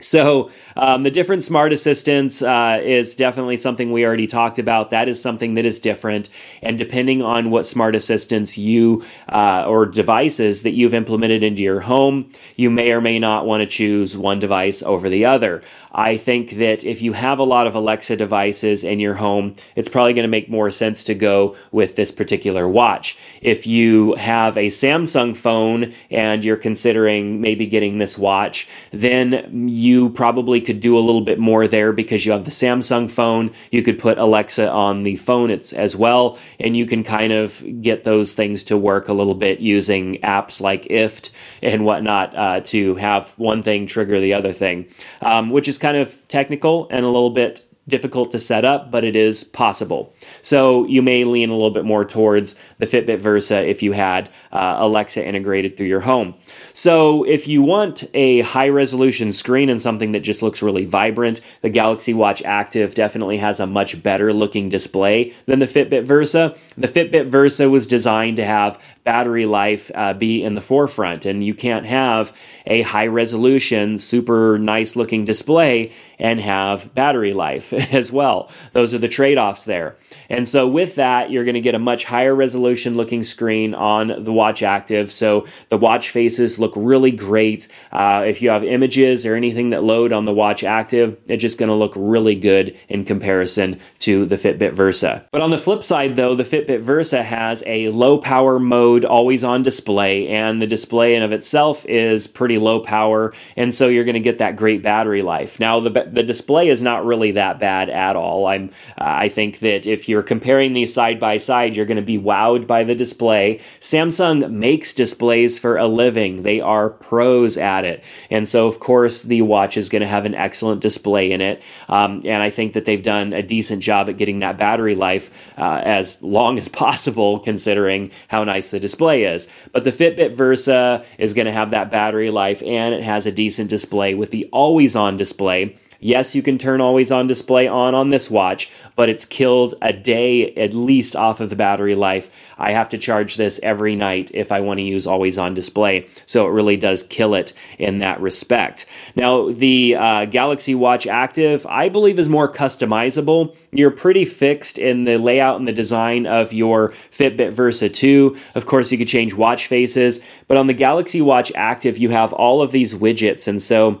So, 0.00 0.52
um, 0.76 1.02
the 1.02 1.10
different 1.10 1.42
smart 1.42 1.72
assistants 1.72 2.40
uh, 2.40 2.80
is 2.80 3.16
definitely 3.16 3.56
something 3.56 3.90
we 3.90 4.06
already 4.06 4.28
talked 4.28 4.60
about. 4.60 4.92
That 4.92 5.08
is 5.08 5.20
something 5.20 5.54
that 5.54 5.66
is 5.66 5.80
different. 5.80 6.30
And 6.62 6.78
depending 6.78 7.20
on 7.20 7.50
what 7.50 7.66
smart 7.66 7.96
assistants 7.96 8.56
you 8.56 9.04
uh, 9.28 9.64
or 9.66 9.86
devices 9.86 10.62
that 10.62 10.74
you've 10.74 10.94
implemented 10.94 11.42
into 11.42 11.64
your 11.64 11.80
home, 11.80 12.30
you 12.54 12.70
may 12.70 12.92
or 12.92 13.00
may 13.00 13.18
not 13.18 13.44
want 13.44 13.62
to 13.62 13.66
choose 13.66 14.16
one 14.16 14.38
device 14.38 14.84
over 14.84 15.08
the 15.08 15.24
other. 15.24 15.62
I 15.92 16.16
think 16.16 16.52
that 16.52 16.84
if 16.84 17.02
you 17.02 17.12
have 17.12 17.38
a 17.38 17.44
lot 17.44 17.66
of 17.66 17.74
Alexa 17.74 18.16
devices 18.16 18.84
in 18.84 19.00
your 19.00 19.14
home, 19.14 19.54
it's 19.76 19.88
probably 19.88 20.12
going 20.12 20.24
to 20.24 20.28
make 20.28 20.50
more 20.50 20.70
sense 20.70 21.04
to 21.04 21.14
go 21.14 21.56
with 21.72 21.96
this 21.96 22.12
particular 22.12 22.68
watch. 22.68 23.16
If 23.40 23.66
you 23.66 24.14
have 24.14 24.56
a 24.56 24.66
Samsung 24.66 25.36
phone 25.36 25.94
and 26.10 26.44
you're 26.44 26.56
considering 26.56 27.40
maybe 27.40 27.66
getting 27.66 27.98
this 27.98 28.18
watch, 28.18 28.68
then 28.90 29.68
you 29.68 30.10
probably 30.10 30.60
could 30.60 30.80
do 30.80 30.98
a 30.98 31.00
little 31.00 31.22
bit 31.22 31.38
more 31.38 31.66
there 31.66 31.92
because 31.92 32.26
you 32.26 32.32
have 32.32 32.44
the 32.44 32.50
Samsung 32.50 33.10
phone. 33.10 33.52
You 33.70 33.82
could 33.82 33.98
put 33.98 34.18
Alexa 34.18 34.70
on 34.70 35.02
the 35.02 35.16
phone 35.16 35.50
as 35.50 35.96
well, 35.96 36.38
and 36.60 36.76
you 36.76 36.84
can 36.84 37.04
kind 37.04 37.32
of 37.32 37.64
get 37.80 38.04
those 38.04 38.34
things 38.34 38.62
to 38.64 38.76
work 38.76 39.08
a 39.08 39.12
little 39.12 39.34
bit 39.34 39.60
using 39.60 40.18
apps 40.18 40.60
like 40.60 40.84
IFTTT 40.84 41.30
and 41.62 41.84
whatnot 41.84 42.36
uh, 42.36 42.60
to 42.60 42.94
have 42.96 43.30
one 43.38 43.62
thing 43.62 43.86
trigger 43.86 44.20
the 44.20 44.34
other 44.34 44.52
thing, 44.52 44.86
um, 45.22 45.50
which 45.50 45.68
is 45.68 45.77
kind 45.78 45.96
of 45.96 46.26
technical 46.28 46.88
and 46.90 47.04
a 47.04 47.08
little 47.08 47.30
bit 47.30 47.64
difficult 47.88 48.30
to 48.32 48.38
set 48.38 48.64
up, 48.64 48.90
but 48.90 49.02
it 49.02 49.16
is 49.16 49.44
possible. 49.44 50.14
So 50.42 50.86
you 50.86 51.02
may 51.02 51.24
lean 51.24 51.48
a 51.48 51.54
little 51.54 51.70
bit 51.70 51.84
more 51.84 52.04
towards 52.04 52.54
the 52.78 52.86
Fitbit 52.86 53.18
Versa 53.18 53.66
if 53.66 53.82
you 53.82 53.92
had 53.92 54.28
uh, 54.52 54.76
Alexa 54.78 55.26
integrated 55.26 55.76
through 55.76 55.86
your 55.86 56.00
home. 56.00 56.34
So 56.72 57.24
if 57.24 57.48
you 57.48 57.62
want 57.62 58.04
a 58.14 58.40
high 58.40 58.68
resolution 58.68 59.32
screen 59.32 59.68
and 59.68 59.80
something 59.80 60.12
that 60.12 60.20
just 60.20 60.42
looks 60.42 60.62
really 60.62 60.84
vibrant, 60.84 61.40
the 61.62 61.70
Galaxy 61.70 62.14
Watch 62.14 62.42
Active 62.42 62.94
definitely 62.94 63.38
has 63.38 63.60
a 63.60 63.66
much 63.66 64.02
better 64.02 64.32
looking 64.32 64.68
display 64.68 65.34
than 65.46 65.58
the 65.58 65.66
Fitbit 65.66 66.04
Versa. 66.04 66.56
The 66.76 66.88
Fitbit 66.88 67.26
Versa 67.26 67.68
was 67.68 67.86
designed 67.86 68.36
to 68.36 68.44
have 68.44 68.80
battery 69.08 69.46
life 69.46 69.90
uh, 69.94 70.12
be 70.12 70.44
in 70.44 70.52
the 70.52 70.60
forefront, 70.60 71.24
and 71.24 71.42
you 71.42 71.54
can't 71.54 71.86
have 71.86 72.30
a 72.66 72.82
high 72.82 73.06
resolution, 73.06 73.98
super 73.98 74.58
nice 74.58 74.96
looking 74.96 75.24
display 75.24 75.92
and 76.18 76.40
have 76.40 76.94
battery 76.94 77.32
life 77.32 77.72
as 77.94 78.12
well. 78.12 78.50
Those 78.74 78.92
are 78.92 78.98
the 78.98 79.08
trade 79.08 79.38
offs 79.38 79.64
there. 79.64 79.96
And 80.28 80.46
so, 80.46 80.68
with 80.68 80.96
that, 80.96 81.30
you're 81.30 81.44
going 81.44 81.54
to 81.54 81.62
get 81.62 81.74
a 81.74 81.78
much 81.78 82.04
higher 82.04 82.34
resolution 82.34 82.96
looking 82.96 83.24
screen 83.24 83.74
on 83.74 84.24
the 84.24 84.32
Watch 84.32 84.62
Active. 84.62 85.10
So, 85.10 85.46
the 85.70 85.78
watch 85.78 86.10
faces 86.10 86.57
look 86.58 86.72
really 86.76 87.10
great. 87.10 87.68
Uh, 87.92 88.24
if 88.26 88.42
you 88.42 88.50
have 88.50 88.64
images 88.64 89.24
or 89.26 89.34
anything 89.34 89.70
that 89.70 89.84
load 89.84 90.12
on 90.12 90.24
the 90.24 90.32
Watch 90.32 90.64
Active, 90.64 91.16
it's 91.26 91.40
just 91.40 91.58
going 91.58 91.68
to 91.68 91.74
look 91.74 91.92
really 91.96 92.34
good 92.34 92.76
in 92.88 93.04
comparison 93.04 93.78
to 94.00 94.24
the 94.26 94.36
Fitbit 94.36 94.72
Versa. 94.72 95.24
But 95.32 95.40
on 95.40 95.50
the 95.50 95.58
flip 95.58 95.84
side, 95.84 96.16
though, 96.16 96.34
the 96.34 96.44
Fitbit 96.44 96.80
Versa 96.80 97.22
has 97.22 97.62
a 97.66 97.88
low 97.90 98.18
power 98.18 98.58
mode 98.58 99.04
always 99.04 99.44
on 99.44 99.62
display, 99.62 100.28
and 100.28 100.60
the 100.60 100.66
display 100.66 101.14
in 101.14 101.22
of 101.22 101.32
itself 101.32 101.84
is 101.86 102.26
pretty 102.26 102.58
low 102.58 102.80
power, 102.80 103.32
and 103.56 103.74
so 103.74 103.88
you're 103.88 104.04
going 104.04 104.14
to 104.14 104.20
get 104.20 104.38
that 104.38 104.56
great 104.56 104.82
battery 104.82 105.22
life. 105.22 105.60
Now, 105.60 105.80
the, 105.80 105.90
the 105.90 106.22
display 106.22 106.68
is 106.68 106.82
not 106.82 107.04
really 107.04 107.32
that 107.32 107.58
bad 107.58 107.88
at 107.90 108.16
all. 108.16 108.46
I'm 108.46 108.70
uh, 108.98 109.04
I 109.18 109.28
think 109.28 109.60
that 109.60 109.86
if 109.86 110.08
you're 110.08 110.22
comparing 110.22 110.72
these 110.72 110.92
side 110.94 111.18
by 111.20 111.38
side, 111.38 111.76
you're 111.76 111.86
going 111.86 111.96
to 111.96 112.02
be 112.02 112.18
wowed 112.18 112.66
by 112.66 112.84
the 112.84 112.94
display. 112.94 113.60
Samsung 113.80 114.50
makes 114.50 114.92
displays 114.92 115.58
for 115.58 115.76
a 115.76 115.86
living. 115.86 116.42
They 116.48 116.62
are 116.62 116.88
pros 116.88 117.58
at 117.58 117.84
it. 117.84 118.02
And 118.30 118.48
so 118.48 118.68
of 118.68 118.80
course 118.80 119.20
the 119.20 119.42
watch 119.42 119.76
is 119.76 119.90
going 119.90 120.00
to 120.00 120.08
have 120.08 120.24
an 120.24 120.34
excellent 120.34 120.80
display 120.80 121.30
in 121.30 121.42
it. 121.42 121.62
Um, 121.90 122.22
and 122.24 122.42
I 122.42 122.48
think 122.48 122.72
that 122.72 122.86
they've 122.86 123.02
done 123.02 123.34
a 123.34 123.42
decent 123.42 123.82
job 123.82 124.08
at 124.08 124.16
getting 124.16 124.38
that 124.38 124.56
battery 124.56 124.94
life 124.94 125.30
uh, 125.58 125.82
as 125.84 126.22
long 126.22 126.56
as 126.56 126.66
possible 126.86 127.38
considering 127.40 128.12
how 128.28 128.44
nice 128.44 128.70
the 128.70 128.80
display 128.80 129.24
is. 129.24 129.46
But 129.72 129.84
the 129.84 129.90
Fitbit 129.90 130.32
Versa 130.32 131.04
is 131.18 131.34
going 131.34 131.44
to 131.44 131.52
have 131.52 131.72
that 131.72 131.90
battery 131.90 132.30
life 132.30 132.62
and 132.62 132.94
it 132.94 133.02
has 133.02 133.26
a 133.26 133.30
decent 133.30 133.68
display 133.68 134.14
with 134.14 134.30
the 134.30 134.48
always 134.50 134.96
on 134.96 135.18
display 135.18 135.76
Yes, 136.00 136.34
you 136.36 136.42
can 136.42 136.58
turn 136.58 136.80
always 136.80 137.10
on 137.10 137.26
display 137.26 137.66
on 137.66 137.94
on 137.94 138.10
this 138.10 138.30
watch, 138.30 138.70
but 138.94 139.08
it's 139.08 139.24
killed 139.24 139.74
a 139.82 139.92
day 139.92 140.54
at 140.54 140.72
least 140.72 141.16
off 141.16 141.40
of 141.40 141.50
the 141.50 141.56
battery 141.56 141.96
life. 141.96 142.30
I 142.56 142.70
have 142.70 142.88
to 142.90 142.98
charge 142.98 143.36
this 143.36 143.58
every 143.64 143.96
night 143.96 144.30
if 144.32 144.52
I 144.52 144.60
want 144.60 144.78
to 144.78 144.84
use 144.84 145.08
always 145.08 145.38
on 145.38 145.54
display. 145.54 146.06
So 146.24 146.46
it 146.46 146.50
really 146.50 146.76
does 146.76 147.02
kill 147.02 147.34
it 147.34 147.52
in 147.78 147.98
that 147.98 148.20
respect. 148.20 148.86
Now, 149.16 149.50
the 149.50 149.96
uh, 149.96 150.24
Galaxy 150.26 150.74
Watch 150.74 151.08
Active, 151.08 151.66
I 151.66 151.88
believe, 151.88 152.18
is 152.20 152.28
more 152.28 152.52
customizable. 152.52 153.56
You're 153.72 153.90
pretty 153.90 154.24
fixed 154.24 154.78
in 154.78 155.02
the 155.02 155.18
layout 155.18 155.58
and 155.58 155.66
the 155.66 155.72
design 155.72 156.26
of 156.26 156.52
your 156.52 156.90
Fitbit 157.10 157.52
Versa 157.52 157.88
2. 157.88 158.36
Of 158.54 158.66
course, 158.66 158.92
you 158.92 158.98
could 158.98 159.08
change 159.08 159.34
watch 159.34 159.66
faces, 159.66 160.20
but 160.46 160.58
on 160.58 160.68
the 160.68 160.74
Galaxy 160.74 161.20
Watch 161.20 161.50
Active, 161.56 161.98
you 161.98 162.10
have 162.10 162.32
all 162.32 162.62
of 162.62 162.70
these 162.70 162.94
widgets. 162.94 163.48
And 163.48 163.60
so 163.60 164.00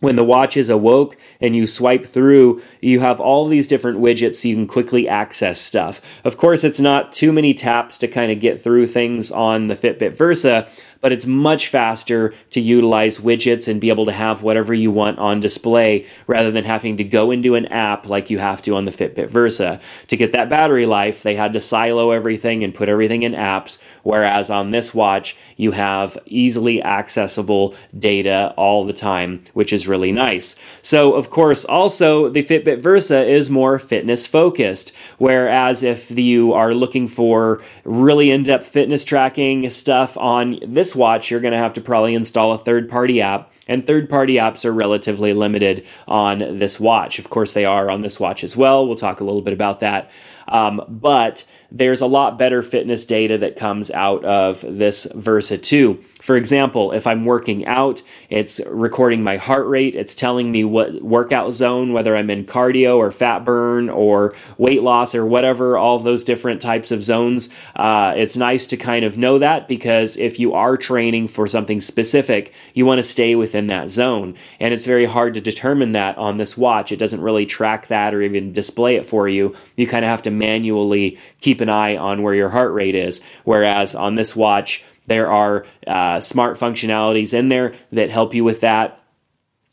when 0.00 0.16
the 0.16 0.24
watch 0.24 0.56
is 0.56 0.68
awoke 0.68 1.16
and 1.40 1.54
you 1.54 1.66
swipe 1.66 2.04
through, 2.04 2.60
you 2.80 3.00
have 3.00 3.20
all 3.20 3.46
these 3.46 3.68
different 3.68 4.00
widgets 4.00 4.36
so 4.36 4.48
you 4.48 4.56
can 4.56 4.66
quickly 4.66 5.08
access 5.08 5.60
stuff. 5.60 6.00
Of 6.24 6.36
course, 6.36 6.64
it's 6.64 6.80
not 6.80 7.12
too 7.12 7.32
many 7.32 7.54
taps 7.54 7.98
to 7.98 8.08
kind 8.08 8.32
of 8.32 8.40
get 8.40 8.60
through 8.60 8.86
things 8.86 9.30
on 9.30 9.68
the 9.68 9.76
Fitbit 9.76 10.12
Versa, 10.12 10.68
but 11.00 11.12
it's 11.12 11.26
much 11.26 11.68
faster 11.68 12.34
to 12.50 12.60
utilize 12.60 13.18
widgets 13.18 13.68
and 13.68 13.80
be 13.80 13.88
able 13.88 14.06
to 14.06 14.12
have 14.12 14.42
whatever 14.42 14.74
you 14.74 14.90
want 14.90 15.18
on 15.18 15.40
display 15.40 16.06
rather 16.26 16.50
than 16.50 16.64
having 16.64 16.96
to 16.96 17.04
go 17.04 17.30
into 17.30 17.54
an 17.54 17.66
app 17.66 18.06
like 18.06 18.30
you 18.30 18.38
have 18.38 18.60
to 18.62 18.74
on 18.74 18.84
the 18.84 18.90
Fitbit 18.90 19.28
Versa. 19.28 19.80
To 20.08 20.16
get 20.16 20.32
that 20.32 20.48
battery 20.48 20.86
life, 20.86 21.22
they 21.22 21.34
had 21.34 21.52
to 21.54 21.60
silo 21.60 22.10
everything 22.10 22.62
and 22.64 22.74
put 22.74 22.88
everything 22.88 23.22
in 23.22 23.32
apps, 23.32 23.78
whereas 24.02 24.50
on 24.50 24.70
this 24.70 24.94
watch, 24.94 25.36
you 25.56 25.72
have 25.72 26.18
easily 26.26 26.82
accessible 26.82 27.74
data 27.98 28.52
all 28.56 28.84
the 28.84 28.92
time, 28.92 29.42
which 29.54 29.72
is 29.72 29.88
really 29.88 30.12
nice. 30.12 30.56
So, 30.82 31.14
of 31.14 31.30
course, 31.30 31.64
also 31.64 32.28
the 32.28 32.42
Fitbit 32.42 32.80
Versa 32.80 33.24
is 33.24 33.50
more 33.50 33.78
fitness 33.78 34.26
focused, 34.26 34.92
whereas 35.18 35.82
if 35.82 36.10
you 36.10 36.52
are 36.52 36.74
looking 36.74 37.08
for 37.08 37.62
really 37.84 38.30
in 38.30 38.42
depth 38.42 38.68
fitness 38.68 39.04
tracking 39.04 39.68
stuff 39.70 40.16
on 40.16 40.58
this 40.66 40.89
this 40.90 40.96
watch, 40.96 41.30
you're 41.30 41.40
going 41.40 41.52
to 41.52 41.58
have 41.58 41.74
to 41.74 41.80
probably 41.80 42.14
install 42.14 42.52
a 42.52 42.58
third 42.58 42.90
party 42.90 43.20
app, 43.20 43.52
and 43.68 43.86
third 43.86 44.10
party 44.10 44.34
apps 44.34 44.64
are 44.64 44.72
relatively 44.72 45.32
limited 45.32 45.86
on 46.08 46.58
this 46.58 46.80
watch. 46.80 47.20
Of 47.20 47.30
course, 47.30 47.52
they 47.52 47.64
are 47.64 47.88
on 47.88 48.02
this 48.02 48.18
watch 48.18 48.42
as 48.42 48.56
well. 48.56 48.86
We'll 48.86 48.96
talk 48.96 49.20
a 49.20 49.24
little 49.24 49.40
bit 49.40 49.52
about 49.52 49.80
that. 49.80 50.10
Um, 50.48 50.82
but 50.88 51.44
there's 51.70 52.00
a 52.00 52.06
lot 52.06 52.38
better 52.38 52.64
fitness 52.64 53.04
data 53.04 53.38
that 53.38 53.56
comes 53.56 53.92
out 53.92 54.24
of 54.24 54.62
this 54.62 55.06
Versa 55.14 55.56
2. 55.56 56.02
For 56.20 56.36
example, 56.36 56.92
if 56.92 57.06
I'm 57.06 57.24
working 57.24 57.66
out, 57.66 58.02
it's 58.28 58.60
recording 58.66 59.22
my 59.22 59.36
heart 59.36 59.66
rate, 59.66 59.94
it's 59.94 60.14
telling 60.14 60.52
me 60.52 60.64
what 60.64 61.02
workout 61.02 61.56
zone, 61.56 61.92
whether 61.92 62.14
I'm 62.14 62.30
in 62.30 62.44
cardio 62.44 62.98
or 62.98 63.10
fat 63.10 63.44
burn 63.44 63.88
or 63.88 64.34
weight 64.58 64.82
loss 64.82 65.14
or 65.14 65.24
whatever, 65.24 65.76
all 65.76 65.98
those 65.98 66.24
different 66.24 66.60
types 66.60 66.90
of 66.90 67.02
zones. 67.02 67.48
Uh, 67.74 68.12
it's 68.16 68.36
nice 68.36 68.66
to 68.68 68.76
kind 68.76 69.04
of 69.04 69.16
know 69.16 69.38
that 69.38 69.66
because 69.66 70.16
if 70.16 70.38
you 70.38 70.52
are 70.52 70.76
training 70.76 71.28
for 71.28 71.46
something 71.46 71.80
specific, 71.80 72.52
you 72.74 72.84
want 72.84 72.98
to 72.98 73.04
stay 73.04 73.34
within 73.34 73.68
that 73.68 73.90
zone. 73.90 74.34
And 74.58 74.74
it's 74.74 74.86
very 74.86 75.06
hard 75.06 75.34
to 75.34 75.40
determine 75.40 75.92
that 75.92 76.18
on 76.18 76.36
this 76.36 76.56
watch. 76.56 76.92
It 76.92 76.98
doesn't 76.98 77.20
really 77.20 77.46
track 77.46 77.88
that 77.88 78.14
or 78.14 78.22
even 78.22 78.52
display 78.52 78.96
it 78.96 79.06
for 79.06 79.28
you. 79.28 79.56
You 79.76 79.86
kind 79.86 80.04
of 80.04 80.10
have 80.10 80.22
to 80.22 80.30
manually 80.30 81.18
keep 81.40 81.60
an 81.60 81.68
eye 81.68 81.96
on 81.96 82.22
where 82.22 82.34
your 82.34 82.50
heart 82.50 82.72
rate 82.72 82.94
is. 82.94 83.20
Whereas 83.44 83.94
on 83.94 84.14
this 84.14 84.36
watch, 84.36 84.84
there 85.10 85.28
are 85.28 85.66
uh, 85.88 86.20
smart 86.20 86.56
functionalities 86.56 87.34
in 87.34 87.48
there 87.48 87.74
that 87.90 88.10
help 88.10 88.32
you 88.32 88.44
with 88.44 88.60
that. 88.60 88.99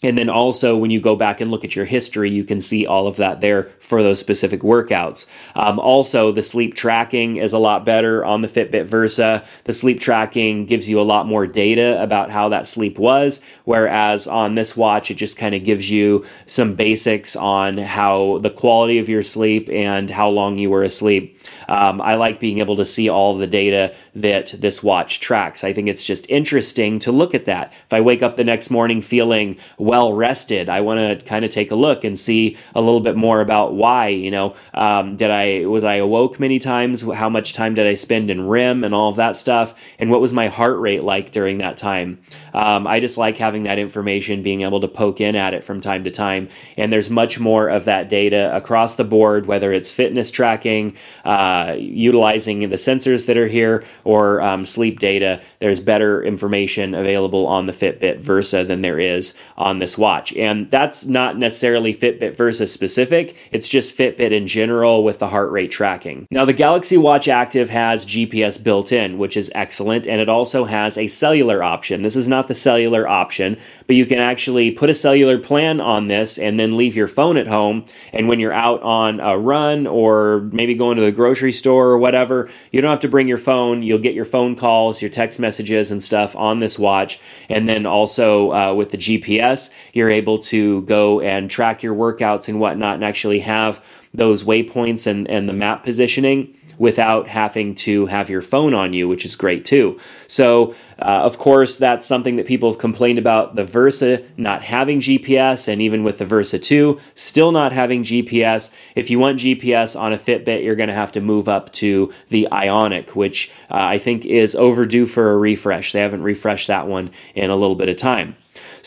And 0.04 0.16
then 0.16 0.30
also, 0.30 0.78
when 0.78 0.92
you 0.92 1.02
go 1.02 1.16
back 1.16 1.42
and 1.42 1.50
look 1.50 1.66
at 1.66 1.76
your 1.76 1.86
history, 1.86 2.30
you 2.30 2.44
can 2.44 2.62
see 2.62 2.86
all 2.86 3.08
of 3.08 3.16
that 3.16 3.42
there 3.42 3.64
for 3.80 4.04
those 4.04 4.20
specific 4.20 4.62
workouts. 4.62 5.26
Um, 5.56 5.80
also, 5.80 6.32
the 6.32 6.44
sleep 6.44 6.76
tracking 6.76 7.38
is 7.38 7.52
a 7.52 7.58
lot 7.58 7.84
better 7.84 8.24
on 8.24 8.42
the 8.42 8.48
Fitbit 8.48 8.86
Versa. 8.86 9.44
The 9.64 9.74
sleep 9.74 10.00
tracking 10.00 10.68
gives 10.68 10.88
you 10.88 11.00
a 11.00 11.02
lot 11.02 11.26
more 11.26 11.48
data 11.48 12.00
about 12.00 12.30
how 12.30 12.50
that 12.50 12.68
sleep 12.68 13.00
was, 13.00 13.42
whereas 13.64 14.28
on 14.28 14.54
this 14.54 14.78
watch, 14.78 15.10
it 15.10 15.16
just 15.16 15.36
kind 15.36 15.56
of 15.56 15.64
gives 15.64 15.90
you 15.90 16.24
some 16.46 16.76
basics 16.76 17.36
on 17.36 17.80
how 17.80 18.38
the 18.44 18.52
quality 18.52 19.00
of 19.00 19.10
your 19.10 19.24
sleep 19.24 19.68
and 19.72 20.12
how 20.12 20.30
long 20.30 20.60
you 20.60 20.70
were 20.70 20.84
asleep. 20.84 21.40
Um, 21.70 22.02
I 22.02 22.14
like 22.16 22.40
being 22.40 22.60
able 22.60 22.76
to 22.76 22.86
see 22.86 23.10
all 23.10 23.36
the 23.36 23.48
data 23.48 23.96
that 24.14 24.54
this 24.60 24.84
watch 24.84 25.20
tracks. 25.20 25.64
I 25.64 25.74
think 25.74 25.88
it's 25.88 26.04
just 26.04 26.30
interesting 26.30 27.00
to 27.00 27.12
look 27.12 27.34
at 27.34 27.46
that. 27.46 27.74
If 27.86 27.94
I 27.94 28.02
wake 28.02 28.22
up 28.22 28.38
the 28.38 28.44
next 28.44 28.70
morning 28.70 29.02
feeling 29.02 29.58
well 29.88 30.14
rested, 30.14 30.70
I 30.70 30.82
want 30.82 31.00
to 31.00 31.26
kind 31.26 31.46
of 31.46 31.52
take 31.52 31.72
a 31.72 31.76
look 31.76 32.04
and 32.04 32.20
see 32.20 32.58
a 32.76 32.82
little 32.82 33.00
bit 33.00 33.16
more 33.16 33.42
about 33.42 33.74
why. 33.74 34.10
You 34.10 34.30
know, 34.30 34.56
um, 34.74 35.16
did 35.16 35.32
I 35.32 35.66
was 35.66 35.84
I 35.84 35.96
awoke 35.96 36.40
many 36.40 36.60
times? 36.60 37.02
How 37.02 37.30
much 37.30 37.54
time 37.54 37.74
did 37.74 37.88
I 37.88 37.94
spend 37.94 38.30
in 38.30 38.48
REM 38.48 38.84
and 38.84 38.94
all 38.94 39.10
of 39.10 39.16
that 39.16 39.36
stuff? 39.38 39.74
And 39.98 40.12
what 40.12 40.22
was 40.22 40.34
my 40.34 40.50
heart 40.50 40.78
rate 40.80 41.04
like 41.04 41.32
during 41.32 41.60
that 41.60 41.78
time? 41.78 42.20
Um, 42.54 42.86
I 42.86 43.00
just 43.00 43.18
like 43.18 43.38
having 43.38 43.64
that 43.64 43.80
information, 43.80 44.44
being 44.44 44.62
able 44.62 44.82
to 44.82 44.88
poke 44.88 45.22
in 45.22 45.36
at 45.36 45.54
it 45.54 45.64
from 45.64 45.80
time 45.80 46.04
to 46.04 46.12
time. 46.12 46.50
And 46.76 46.92
there's 46.92 47.10
much 47.10 47.40
more 47.40 47.68
of 47.70 47.86
that 47.86 48.10
data 48.10 48.54
across 48.56 48.96
the 48.96 49.04
board, 49.06 49.46
whether 49.46 49.72
it's 49.72 49.92
fitness 49.92 50.32
tracking. 50.32 50.96
Uh, 51.24 51.76
utilizing 51.78 52.60
the 52.60 52.76
sensors 52.76 53.26
that 53.28 53.38
are 53.38 53.48
here 53.48 53.84
or 54.04 54.42
um, 54.42 54.66
sleep 54.66 55.00
data, 55.00 55.42
there's 55.60 55.80
better 55.80 56.24
information 56.24 56.94
available 56.94 57.48
on 57.48 57.66
the 57.68 57.74
Fitbit 57.74 58.20
Versa 58.20 58.64
than 58.64 58.82
there 58.82 59.00
is 59.00 59.34
on 59.58 59.77
this 59.80 59.98
watch. 59.98 60.34
And 60.34 60.70
that's 60.72 61.06
not 61.06 61.38
necessarily 61.38 61.94
Fitbit 61.94 62.36
Versa 62.36 62.68
specific, 62.68 63.36
it's 63.52 63.68
just 63.68 63.98
Fitbit 63.98 64.32
in 64.32 64.48
general 64.48 65.04
with 65.04 65.20
the 65.20 65.28
heart 65.28 65.52
rate 65.52 65.72
tracking. 65.72 66.28
Now, 66.32 66.46
the 66.46 66.54
Galaxy 66.54 66.98
Watch 66.98 67.28
Active 67.28 67.70
has 67.70 68.06
GPS 68.06 68.62
built 68.62 68.92
in, 68.92 69.18
which 69.18 69.38
is 69.38 69.52
excellent, 69.56 70.08
and 70.08 70.22
it 70.22 70.30
also 70.30 70.66
has 70.66 70.98
a 70.98 71.08
cellular 71.08 71.64
option. 71.64 72.02
This 72.02 72.16
is 72.16 72.28
not 72.28 72.48
the 72.48 72.56
cellular 72.56 73.08
option, 73.08 73.58
but 73.86 73.96
you 73.96 74.06
can 74.06 74.20
actually 74.20 74.72
put 74.72 74.90
a 74.90 74.96
cellular 74.96 75.38
plan 75.38 75.82
on 75.82 76.08
this 76.08 76.38
and 76.38 76.60
then 76.60 76.78
leave 76.78 76.96
your 76.96 77.08
phone 77.08 77.38
at 77.38 77.48
home. 77.48 77.86
And 78.14 78.28
when 78.28 78.40
you're 78.40 78.54
out 78.54 78.82
on 78.84 79.20
a 79.20 79.38
run 79.38 79.88
or 79.88 80.50
maybe 80.52 80.76
going 80.76 80.98
to 80.98 81.04
the 81.04 81.12
grocery 81.12 81.52
store 81.52 81.88
or 81.88 81.98
whatever, 81.98 82.50
you 82.72 82.82
don't 82.82 82.92
have 82.92 83.00
to 83.02 83.08
bring 83.08 83.28
your 83.28 83.38
phone. 83.38 83.84
You'll 83.84 84.00
get 84.00 84.14
your 84.14 84.26
phone 84.26 84.56
calls, 84.56 85.02
your 85.02 85.10
text 85.10 85.40
messages, 85.40 85.92
and 85.92 86.04
stuff 86.04 86.36
on 86.36 86.60
this 86.60 86.78
watch. 86.78 87.20
And 87.50 87.68
then 87.68 87.86
also 87.86 88.52
uh, 88.52 88.74
with 88.74 88.92
the 88.92 88.98
GPS, 88.98 89.67
you're 89.94 90.10
able 90.10 90.40
to 90.40 90.82
go 90.84 91.22
and 91.22 91.50
track 91.50 91.84
your 91.84 91.96
workouts 91.96 92.48
and 92.48 92.60
whatnot 92.60 92.96
and 92.96 93.06
actually 93.06 93.40
have 93.40 93.84
those 94.14 94.44
waypoints 94.44 95.08
and, 95.08 95.30
and 95.30 95.48
the 95.48 95.54
map 95.54 95.84
positioning 95.84 96.54
without 96.78 97.28
having 97.28 97.76
to 97.76 98.06
have 98.06 98.30
your 98.30 98.42
phone 98.42 98.74
on 98.74 98.94
you, 98.94 99.08
which 99.08 99.26
is 99.26 99.36
great 99.36 99.66
too. 99.66 100.00
So, 100.28 100.76
uh, 101.00 101.22
of 101.24 101.38
course, 101.38 101.78
that's 101.78 102.06
something 102.06 102.36
that 102.36 102.46
people 102.46 102.72
have 102.72 102.80
complained 102.80 103.20
about 103.20 103.56
the 103.56 103.64
Versa 103.64 104.24
not 104.38 104.64
having 104.64 105.00
GPS, 105.00 105.68
and 105.68 105.82
even 105.82 106.04
with 106.04 106.20
the 106.20 106.26
Versa 106.26 106.60
2, 106.60 107.00
still 107.16 107.52
not 107.52 107.72
having 107.72 108.04
GPS. 108.04 108.70
If 108.96 109.10
you 109.10 109.20
want 109.20 109.40
GPS 109.40 110.00
on 110.00 110.14
a 110.14 110.18
Fitbit, 110.18 110.64
you're 110.64 110.76
going 110.76 110.90
to 110.90 110.96
have 110.96 111.12
to 111.14 111.22
move 111.22 111.50
up 111.50 111.72
to 111.74 112.14
the 112.30 112.48
Ionic, 112.52 113.16
which 113.16 113.52
uh, 113.70 113.76
I 113.76 113.98
think 113.98 114.26
is 114.26 114.56
overdue 114.56 115.06
for 115.06 115.32
a 115.32 115.38
refresh. 115.38 115.92
They 115.92 116.02
haven't 116.02 116.24
refreshed 116.24 116.68
that 116.68 116.88
one 116.88 117.12
in 117.36 117.50
a 117.50 117.56
little 117.56 117.76
bit 117.76 117.90
of 117.90 117.98
time. 117.98 118.36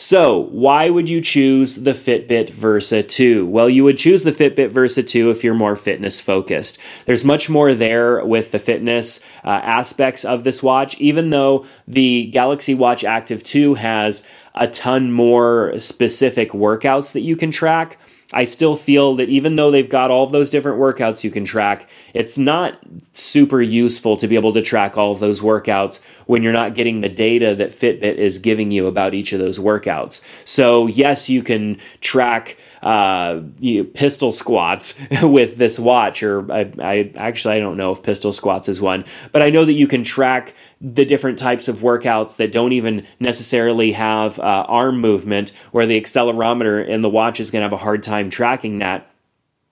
So, 0.03 0.47
why 0.49 0.89
would 0.89 1.09
you 1.09 1.21
choose 1.21 1.75
the 1.75 1.91
Fitbit 1.91 2.49
Versa 2.49 3.03
2? 3.03 3.45
Well, 3.45 3.69
you 3.69 3.83
would 3.83 3.99
choose 3.99 4.23
the 4.23 4.31
Fitbit 4.31 4.71
Versa 4.71 5.03
2 5.03 5.29
if 5.29 5.43
you're 5.43 5.53
more 5.53 5.75
fitness 5.75 6.19
focused. 6.19 6.79
There's 7.05 7.23
much 7.23 7.51
more 7.51 7.75
there 7.75 8.25
with 8.25 8.49
the 8.49 8.57
fitness 8.57 9.19
uh, 9.45 9.49
aspects 9.49 10.25
of 10.25 10.43
this 10.43 10.63
watch, 10.63 10.99
even 10.99 11.29
though 11.29 11.67
the 11.87 12.31
Galaxy 12.31 12.73
Watch 12.73 13.03
Active 13.03 13.43
2 13.43 13.75
has 13.75 14.23
a 14.55 14.67
ton 14.67 15.11
more 15.11 15.77
specific 15.77 16.49
workouts 16.49 17.13
that 17.13 17.21
you 17.21 17.35
can 17.35 17.51
track. 17.51 17.99
I 18.33 18.45
still 18.45 18.75
feel 18.75 19.15
that 19.15 19.29
even 19.29 19.55
though 19.55 19.71
they've 19.71 19.89
got 19.89 20.11
all 20.11 20.27
those 20.27 20.49
different 20.49 20.79
workouts 20.79 21.23
you 21.23 21.31
can 21.31 21.45
track, 21.45 21.89
it's 22.13 22.37
not 22.37 22.79
super 23.13 23.61
useful 23.61 24.17
to 24.17 24.27
be 24.27 24.35
able 24.35 24.53
to 24.53 24.61
track 24.61 24.97
all 24.97 25.11
of 25.11 25.19
those 25.19 25.41
workouts 25.41 26.01
when 26.25 26.43
you're 26.43 26.53
not 26.53 26.75
getting 26.75 27.01
the 27.01 27.09
data 27.09 27.55
that 27.55 27.71
Fitbit 27.71 28.15
is 28.15 28.37
giving 28.37 28.71
you 28.71 28.87
about 28.87 29.13
each 29.13 29.33
of 29.33 29.39
those 29.39 29.59
workouts. 29.59 30.21
So, 30.45 30.87
yes, 30.87 31.29
you 31.29 31.43
can 31.43 31.77
track 31.99 32.57
uh, 32.81 33.41
you, 33.59 33.83
pistol 33.83 34.31
squats 34.31 34.95
with 35.23 35.57
this 35.57 35.77
watch, 35.77 36.23
or 36.23 36.51
I, 36.51 36.71
I, 36.79 37.11
actually 37.15 37.55
I 37.55 37.59
don't 37.59 37.77
know 37.77 37.91
if 37.91 38.01
pistol 38.01 38.33
squats 38.33 38.67
is 38.67 38.81
one, 38.81 39.05
but 39.31 39.41
I 39.41 39.49
know 39.49 39.65
that 39.65 39.73
you 39.73 39.87
can 39.87 40.03
track 40.03 40.53
the 40.79 41.05
different 41.05 41.37
types 41.37 41.67
of 41.67 41.79
workouts 41.79 42.37
that 42.37 42.51
don't 42.51 42.73
even 42.73 43.05
necessarily 43.19 43.91
have 43.91 44.39
uh, 44.39 44.65
arm 44.67 44.99
movement, 44.99 45.51
where 45.71 45.85
the 45.85 45.99
accelerometer 45.99 46.87
in 46.87 47.01
the 47.01 47.09
watch 47.09 47.39
is 47.39 47.51
going 47.51 47.61
to 47.61 47.65
have 47.65 47.73
a 47.73 47.77
hard 47.77 48.03
time 48.03 48.29
tracking 48.29 48.79
that 48.79 49.10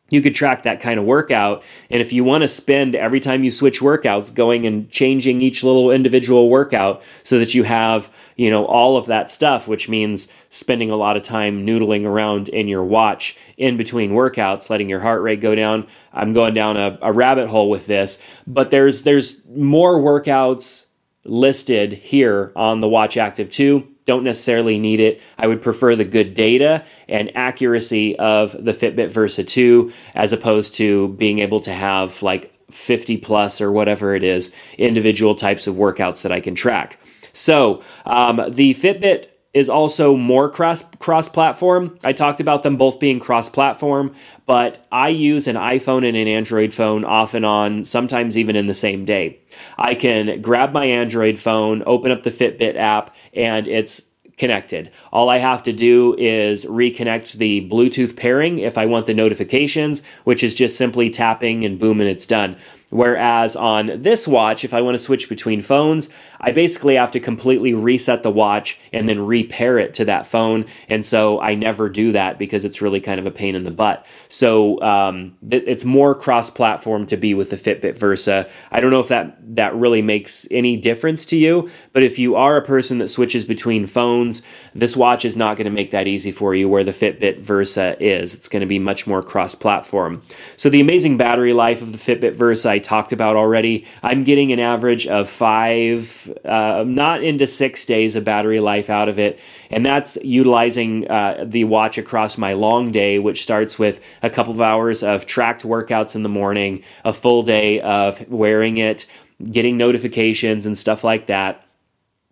you 0.10 0.22
could 0.22 0.36
track 0.36 0.64
that 0.64 0.82
kind 0.82 1.00
of 1.00 1.06
workout. 1.06 1.64
And 1.90 2.02
if 2.02 2.14
you 2.14 2.24
want 2.24 2.44
to 2.44 2.48
spend 2.48 2.96
every 2.96 3.20
time 3.20 3.44
you 3.44 3.52
switch 3.52 3.80
workouts 3.80 4.34
going 4.34 4.66
and 4.66 4.90
changing 4.90 5.42
each 5.42 5.64
little 5.64 5.92
individual 5.92 6.50
workout 6.50 7.02
so 7.24 7.40
that 7.40 7.54
you 7.54 7.64
have, 7.64 8.10
you 8.36 8.50
know, 8.50 8.66
all 8.66 8.98
of 8.98 9.06
that 9.08 9.30
stuff, 9.30 9.68
which 9.68 9.90
means 9.90 10.28
spending 10.50 10.90
a 10.90 10.96
lot 10.96 11.18
of 11.18 11.24
time 11.24 11.66
noodling 11.66 12.06
around 12.06 12.50
in 12.50 12.68
your 12.68 12.84
watch 12.84 13.36
in 13.58 13.78
between 13.78 14.12
workouts, 14.12 14.70
letting 14.70 14.90
your 14.90 15.00
heart 15.00 15.22
rate 15.22 15.42
go 15.42 15.56
down. 15.56 15.88
I'm 16.14 16.34
going 16.34 16.54
down 16.54 16.78
a, 16.78 16.98
a 17.02 17.14
rabbit 17.14 17.48
hole 17.48 17.70
with 17.70 17.86
this, 17.86 18.22
but 18.48 18.72
there's 18.72 19.04
there's 19.04 19.46
more 19.48 20.00
workouts 20.00 20.86
listed 21.26 21.94
here 21.94 22.52
on 22.56 22.80
the 22.80 22.90
Watch 22.90 23.18
Active 23.18 23.50
2 23.50 23.88
don't 24.10 24.24
necessarily 24.24 24.80
need 24.80 25.00
it. 25.00 25.22
I 25.38 25.46
would 25.46 25.62
prefer 25.62 25.96
the 25.96 26.04
good 26.04 26.34
data 26.34 26.84
and 27.08 27.32
accuracy 27.38 28.18
of 28.18 28.54
the 28.54 28.72
Fitbit 28.72 29.12
Versa 29.12 29.44
2 29.44 29.92
as 30.16 30.34
opposed 30.34 30.74
to 30.78 31.10
being 31.10 31.38
able 31.38 31.60
to 31.60 31.72
have 31.72 32.24
like 32.24 32.52
50 32.72 33.18
plus 33.18 33.62
or 33.62 33.72
whatever 33.72 34.16
it 34.16 34.24
is 34.24 34.52
individual 34.80 35.36
types 35.36 35.68
of 35.68 35.76
workouts 35.76 36.24
that 36.24 36.32
I 36.32 36.40
can 36.40 36.56
track. 36.56 37.00
So 37.34 37.84
um, 38.08 38.42
the 38.50 38.74
Fitbit 38.74 39.28
is 39.54 39.70
also 39.70 40.16
more 40.16 40.50
cross 40.50 40.84
cross 41.00 41.28
platform. 41.28 41.98
I 42.04 42.14
talked 42.14 42.40
about 42.40 42.64
them 42.64 42.78
both 42.78 43.00
being 43.00 43.20
cross 43.20 43.50
platform, 43.50 44.14
but 44.46 44.86
I 44.92 45.10
use 45.10 45.48
an 45.48 45.56
iPhone 45.56 46.08
and 46.08 46.16
an 46.16 46.28
Android 46.28 46.74
phone 46.74 47.04
off 47.04 47.34
and 47.34 47.46
on, 47.46 47.84
sometimes 47.84 48.38
even 48.38 48.56
in 48.56 48.68
the 48.68 48.74
same 48.74 49.06
day. 49.06 49.40
I 49.78 49.96
can 49.96 50.42
grab 50.42 50.72
my 50.72 50.86
Android 50.86 51.40
phone, 51.40 51.84
open 51.86 52.12
up 52.12 52.24
the 52.24 52.30
Fitbit 52.30 52.76
app, 52.76 53.16
and 53.34 53.68
it's 53.68 54.04
connected. 54.38 54.90
All 55.12 55.30
I 55.30 55.38
have 55.38 55.62
to 55.64 55.74
do 55.74 56.16
is 56.18 56.66
reconnect 56.66 57.34
the 57.34 57.70
Bluetooth 57.70 58.16
pairing 58.16 58.60
if 58.60 58.78
I 58.78 58.86
want 58.86 59.06
the 59.06 59.14
notifications, 59.14 60.02
which 60.24 60.44
is 60.44 60.56
just 60.56 60.78
simply 60.78 61.10
tapping 61.10 61.66
and 61.66 61.78
boom, 61.78 62.00
and 62.00 62.10
it's 62.10 62.26
done. 62.26 62.56
Whereas 62.90 63.56
on 63.56 63.92
this 63.98 64.28
watch, 64.28 64.64
if 64.64 64.74
I 64.74 64.82
want 64.82 64.96
to 64.96 65.00
switch 65.00 65.30
between 65.30 65.62
phones, 65.62 66.10
I 66.42 66.52
basically 66.52 66.96
have 66.96 67.12
to 67.12 67.20
completely 67.20 67.74
reset 67.74 68.24
the 68.24 68.32
watch 68.32 68.80
and 68.92 69.08
then 69.08 69.26
repair 69.26 69.78
it 69.78 69.94
to 69.96 70.06
that 70.06 70.26
phone. 70.26 70.66
And 70.88 71.06
so 71.06 71.40
I 71.40 71.54
never 71.54 71.90
do 71.90 72.12
that 72.14 72.40
because 72.40 72.66
it's 72.66 72.82
really 72.82 73.00
kind 73.00 73.20
of 73.20 73.28
a 73.28 73.32
pain 73.32 73.56
in 73.56 73.64
the 73.64 73.72
butt. 73.72 74.06
So 74.28 74.82
um, 74.82 75.38
it's 75.52 75.86
more 75.86 76.16
cross 76.16 76.50
platform 76.50 77.06
to 77.08 77.18
be 77.18 77.34
with 77.34 77.52
the 77.52 77.58
Fitbit 77.58 77.98
Versa. 77.98 78.50
I 78.72 78.80
don't 78.80 78.92
know 78.92 79.00
if 79.00 79.10
that, 79.10 79.38
that 79.56 79.76
really 79.76 80.02
makes 80.02 80.48
any 80.50 80.78
difference 80.78 81.26
to 81.28 81.38
you, 81.38 81.70
but 81.94 82.04
if 82.04 82.18
you 82.18 82.36
are 82.36 82.58
a 82.58 82.66
person 82.66 82.98
that 83.00 83.10
switches 83.10 83.46
between 83.46 83.86
phones, 83.86 84.42
this 84.74 84.96
watch 84.96 85.26
is 85.26 85.38
not 85.38 85.58
going 85.58 85.66
to 85.66 85.72
make 85.72 85.92
that 85.92 86.08
easy 86.08 86.32
for 86.32 86.56
you 86.56 86.68
where 86.68 86.84
the 86.84 86.92
Fitbit 86.92 87.40
Versa 87.40 88.02
is. 88.02 88.34
It's 88.34 88.48
going 88.48 88.62
to 88.62 88.66
be 88.66 88.80
much 88.80 89.06
more 89.06 89.22
cross 89.22 89.54
platform. 89.54 90.22
So 90.56 90.70
the 90.70 90.82
amazing 90.82 91.18
battery 91.18 91.54
life 91.54 91.82
of 91.82 91.92
the 91.92 91.98
Fitbit 91.98 92.34
Versa, 92.34 92.79
I 92.80 92.82
talked 92.82 93.12
about 93.12 93.36
already. 93.36 93.86
I'm 94.02 94.24
getting 94.24 94.54
an 94.54 94.60
average 94.60 95.06
of 95.06 95.30
five, 95.30 96.34
uh, 96.46 96.86
not 96.88 97.22
into 97.22 97.46
six 97.46 97.84
days 97.84 98.16
of 98.16 98.24
battery 98.24 98.62
life 98.62 98.90
out 98.90 99.10
of 99.10 99.20
it. 99.20 99.38
And 99.70 99.86
that's 99.86 100.18
utilizing 100.24 101.12
uh, 101.12 101.44
the 101.46 101.66
watch 101.66 101.98
across 101.98 102.38
my 102.38 102.54
long 102.54 102.94
day, 102.94 103.20
which 103.20 103.44
starts 103.44 103.78
with 103.78 104.00
a 104.24 104.30
couple 104.30 104.54
of 104.54 104.62
hours 104.62 105.04
of 105.04 105.26
tracked 105.26 105.64
workouts 105.64 106.16
in 106.16 106.24
the 106.24 106.30
morning, 106.30 106.82
a 107.04 107.12
full 107.12 107.44
day 107.44 107.82
of 107.82 108.26
wearing 108.30 108.78
it, 108.78 109.06
getting 109.52 109.76
notifications 109.76 110.66
and 110.66 110.78
stuff 110.78 111.04
like 111.04 111.26
that 111.26 111.69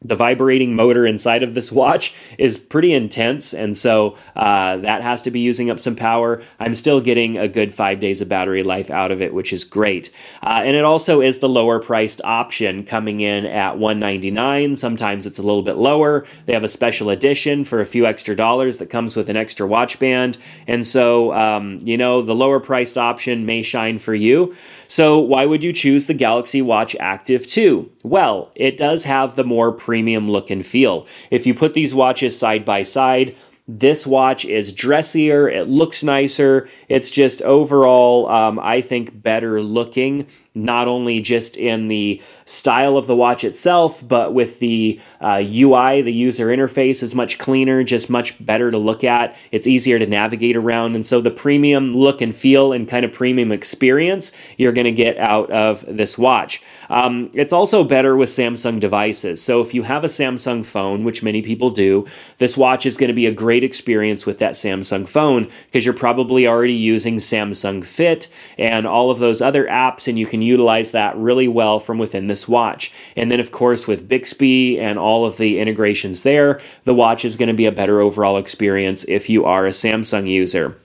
the 0.01 0.16
vibrating 0.16 0.75
motor 0.75 1.06
inside 1.06 1.44
of 1.44 1.54
this 1.54 1.72
watch 1.72 2.13
is 2.38 2.58
pretty 2.58 2.94
intense, 2.94 3.54
and 3.54 3.77
so 3.77 4.16
uh, 4.36 4.77
that 4.77 5.01
has 5.01 5.24
to 5.24 5.32
be 5.32 5.39
using 5.39 5.70
up 5.70 5.80
some 5.80 5.96
power. 5.96 6.42
I'm 6.60 6.75
still 6.75 7.01
getting 7.01 7.38
a 7.38 7.48
good 7.48 7.74
five 7.74 8.00
days 8.00 8.22
of 8.22 8.30
battery 8.30 8.63
life 8.63 8.89
out 8.89 9.12
of 9.12 9.22
it, 9.22 9.34
which 9.34 9.51
is 9.51 9.63
great. 9.63 10.12
Uh, 10.44 10.62
and 10.66 10.75
it 10.75 10.84
also 10.84 11.22
is 11.22 11.39
the 11.39 11.50
lower 11.50 11.80
priced 11.80 12.22
option 12.24 12.86
coming 12.86 13.22
in 13.22 13.46
at 13.46 13.77
199 13.77 14.75
Sometimes 14.75 15.25
it's 15.25 15.39
a 15.39 15.42
little 15.42 15.62
bit 15.63 15.75
lower. 15.75 16.25
They 16.46 16.54
have 16.54 16.63
a 16.63 16.70
special 16.70 17.10
edition 17.10 17.63
for 17.66 17.80
a 17.80 17.86
few 17.86 18.06
extra 18.06 18.36
dollars 18.36 18.77
that 18.77 18.88
comes 18.89 19.16
with 19.16 19.29
an 19.29 19.36
extra 19.36 19.68
watch 19.68 20.00
band. 20.00 20.38
And 20.68 20.86
so, 20.88 21.33
um, 21.33 21.79
you 21.81 21.98
know, 21.98 22.22
the 22.22 22.36
lower 22.36 22.60
priced 22.60 22.98
option 22.98 23.46
may 23.46 23.62
shine 23.62 23.98
for 23.98 24.16
you. 24.16 24.55
So, 24.88 25.20
why 25.20 25.46
would 25.46 25.64
you 25.64 25.74
choose 25.74 26.05
the 26.05 26.14
Galaxy 26.14 26.62
Watch 26.62 26.96
Active 27.00 27.46
2? 27.48 27.92
Well, 28.03 28.51
it 28.55 28.77
does 28.77 29.03
have 29.03 29.36
the 29.36 29.44
more 29.44 29.72
premium 29.87 30.29
look 30.29 30.51
and 30.51 30.65
feel. 30.65 31.07
If 31.31 31.47
you 31.47 31.53
put 31.53 31.73
these 31.73 31.95
watches 31.95 32.37
side 32.37 32.65
by 32.65 32.83
side, 32.83 33.37
this 33.69 34.05
watch 34.05 34.43
is 34.43 34.73
dressier, 34.73 35.47
it 35.50 35.69
looks 35.69 36.03
nicer, 36.03 36.67
it's 36.89 37.09
just 37.09 37.41
overall, 37.41 38.27
um, 38.27 38.59
I 38.59 38.81
think, 38.81 39.21
better 39.23 39.61
looking, 39.61 40.27
not 40.65 40.87
only 40.87 41.20
just 41.20 41.57
in 41.57 41.87
the 41.87 42.22
style 42.46 42.98
of 42.98 43.07
the 43.07 43.15
watch 43.15 43.43
itself, 43.43 44.05
but 44.07 44.33
with 44.33 44.59
the 44.59 45.00
uh, 45.20 45.43
UI, 45.43 46.01
the 46.01 46.13
user 46.13 46.48
interface 46.48 47.03
is 47.03 47.13
much 47.13 47.37
cleaner, 47.37 47.83
just 47.83 48.09
much 48.09 48.33
better 48.46 48.72
to 48.72 48.77
look 48.77 49.03
at. 49.03 49.35
It's 49.51 49.67
easier 49.67 50.00
to 50.00 50.07
navigate 50.07 50.55
around. 50.55 50.96
And 50.96 51.05
so 51.05 51.20
the 51.20 51.31
premium 51.31 51.96
look 51.96 52.22
and 52.22 52.35
feel 52.35 52.72
and 52.72 52.87
kind 52.87 53.03
of 53.03 53.11
premium 53.11 53.51
experience 53.51 54.31
you're 54.55 54.72
going 54.72 54.85
to 54.85 54.91
get 54.91 55.17
out 55.17 55.51
of 55.51 55.83
this 55.87 56.17
watch. 56.17 56.61
Um, 56.89 57.29
it's 57.33 57.53
also 57.53 57.83
better 57.83 58.15
with 58.15 58.29
Samsung 58.29 58.79
devices. 58.79 59.41
So 59.41 59.61
if 59.61 59.74
you 59.74 59.83
have 59.83 60.03
a 60.03 60.07
Samsung 60.07 60.63
phone, 60.63 61.03
which 61.03 61.22
many 61.22 61.41
people 61.41 61.70
do, 61.70 62.05
this 62.37 62.55
watch 62.55 62.85
is 62.85 62.98
going 62.98 63.09
to 63.09 63.13
be 63.13 63.25
a 63.25 63.31
great 63.31 63.63
experience 63.63 64.25
with 64.25 64.37
that 64.39 64.53
Samsung 64.53 65.07
phone 65.07 65.50
because 65.65 65.85
you're 65.85 65.93
probably 65.93 66.48
already 66.48 66.74
using 66.74 67.17
Samsung 67.17 67.83
Fit 67.83 68.29
and 68.57 68.87
all 68.87 69.11
of 69.11 69.20
those 69.20 69.41
other 69.41 69.65
apps, 69.65 70.07
and 70.07 70.17
you 70.17 70.25
can 70.25 70.41
utilize 70.48 70.92
that 70.92 71.18
really 71.18 71.48
well 71.48 71.79
from 71.79 71.98
within 71.98 72.27
this 72.27 72.48
watch. 72.48 72.92
And 73.16 73.29
then, 73.29 73.40
of 73.40 73.51
course, 73.51 73.88
with 73.88 74.07
Bixby 74.07 74.79
and 74.79 74.98
all 74.98 75.25
of 75.25 75.38
the 75.38 75.60
integrations 75.60 76.24
there, 76.24 76.60
the 76.86 76.96
watch 76.96 77.25
is 77.25 77.36
going 77.36 77.48
to 77.48 77.53
be 77.53 77.66
a 77.66 77.72
better 77.72 78.01
overall 78.01 78.38
experience 78.38 79.03
if 79.07 79.29
you 79.29 79.46
are 79.46 79.68
a 79.68 79.72
Samsung 79.72 80.27
user. 80.27 80.77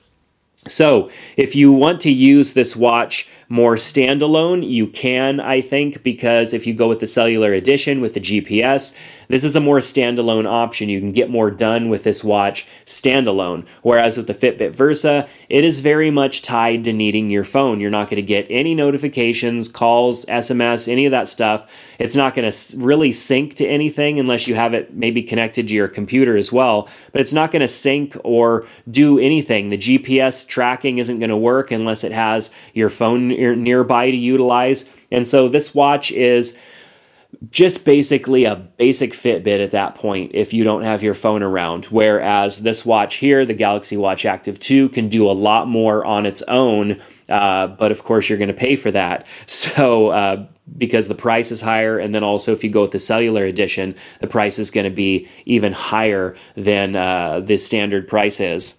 So, 0.68 1.10
if 1.36 1.56
you 1.56 1.72
want 1.72 2.00
to 2.02 2.10
use 2.10 2.52
this 2.52 2.76
watch 2.76 3.28
more 3.52 3.76
standalone, 3.76 4.66
you 4.66 4.86
can, 4.86 5.38
I 5.38 5.60
think, 5.60 6.02
because 6.02 6.54
if 6.54 6.66
you 6.66 6.72
go 6.72 6.88
with 6.88 7.00
the 7.00 7.06
cellular 7.06 7.52
edition 7.52 8.00
with 8.00 8.14
the 8.14 8.20
GPS, 8.20 8.96
this 9.28 9.44
is 9.44 9.54
a 9.54 9.60
more 9.60 9.78
standalone 9.80 10.46
option. 10.46 10.88
You 10.88 11.00
can 11.00 11.12
get 11.12 11.28
more 11.28 11.50
done 11.50 11.90
with 11.90 12.02
this 12.02 12.24
watch 12.24 12.66
standalone. 12.86 13.66
Whereas 13.82 14.16
with 14.16 14.26
the 14.26 14.34
Fitbit 14.34 14.72
Versa, 14.72 15.28
it 15.50 15.64
is 15.64 15.80
very 15.80 16.10
much 16.10 16.40
tied 16.40 16.84
to 16.84 16.94
needing 16.94 17.28
your 17.28 17.44
phone. 17.44 17.78
You're 17.78 17.90
not 17.90 18.08
going 18.08 18.16
to 18.16 18.22
get 18.22 18.46
any 18.48 18.74
notifications, 18.74 19.68
calls, 19.68 20.24
SMS, 20.26 20.90
any 20.90 21.04
of 21.04 21.10
that 21.12 21.28
stuff. 21.28 21.70
It's 21.98 22.16
not 22.16 22.34
going 22.34 22.50
to 22.50 22.76
really 22.78 23.12
sync 23.12 23.54
to 23.56 23.66
anything 23.66 24.18
unless 24.18 24.46
you 24.46 24.54
have 24.54 24.72
it 24.72 24.94
maybe 24.94 25.22
connected 25.22 25.68
to 25.68 25.74
your 25.74 25.88
computer 25.88 26.38
as 26.38 26.50
well. 26.50 26.88
But 27.12 27.20
it's 27.20 27.34
not 27.34 27.52
going 27.52 27.60
to 27.60 27.68
sync 27.68 28.16
or 28.24 28.66
do 28.90 29.18
anything. 29.18 29.68
The 29.68 29.78
GPS 29.78 30.46
tracking 30.46 30.98
isn't 30.98 31.18
going 31.18 31.30
to 31.30 31.36
work 31.36 31.70
unless 31.70 32.02
it 32.02 32.12
has 32.12 32.50
your 32.72 32.88
phone 32.88 33.30
nearby 33.56 34.10
to 34.10 34.16
utilize. 34.16 34.84
And 35.10 35.26
so 35.26 35.48
this 35.48 35.74
watch 35.74 36.12
is 36.12 36.56
just 37.50 37.84
basically 37.84 38.44
a 38.44 38.54
basic 38.54 39.12
Fitbit 39.12 39.62
at 39.62 39.70
that 39.72 39.94
point 39.94 40.32
if 40.34 40.52
you 40.52 40.64
don't 40.64 40.82
have 40.82 41.02
your 41.02 41.14
phone 41.14 41.42
around. 41.42 41.86
Whereas 41.86 42.60
this 42.60 42.84
watch 42.84 43.16
here, 43.16 43.44
the 43.44 43.54
Galaxy 43.54 43.96
Watch 43.96 44.24
Active 44.24 44.58
2, 44.58 44.90
can 44.90 45.08
do 45.08 45.28
a 45.28 45.32
lot 45.32 45.66
more 45.66 46.04
on 46.04 46.26
its 46.26 46.42
own. 46.42 47.00
Uh, 47.28 47.66
but 47.66 47.90
of 47.90 48.04
course, 48.04 48.28
you're 48.28 48.38
going 48.38 48.48
to 48.48 48.54
pay 48.54 48.76
for 48.76 48.90
that. 48.90 49.26
So, 49.46 50.08
uh, 50.08 50.46
because 50.76 51.08
the 51.08 51.14
price 51.14 51.50
is 51.50 51.60
higher, 51.60 51.98
and 51.98 52.14
then 52.14 52.24
also 52.24 52.52
if 52.52 52.64
you 52.64 52.70
go 52.70 52.82
with 52.82 52.92
the 52.92 52.98
cellular 52.98 53.44
edition, 53.44 53.94
the 54.20 54.26
price 54.26 54.58
is 54.58 54.70
going 54.70 54.84
to 54.84 54.90
be 54.90 55.28
even 55.44 55.72
higher 55.72 56.36
than 56.56 56.96
uh, 56.96 57.40
the 57.40 57.56
standard 57.56 58.08
price 58.08 58.40
is. 58.40 58.74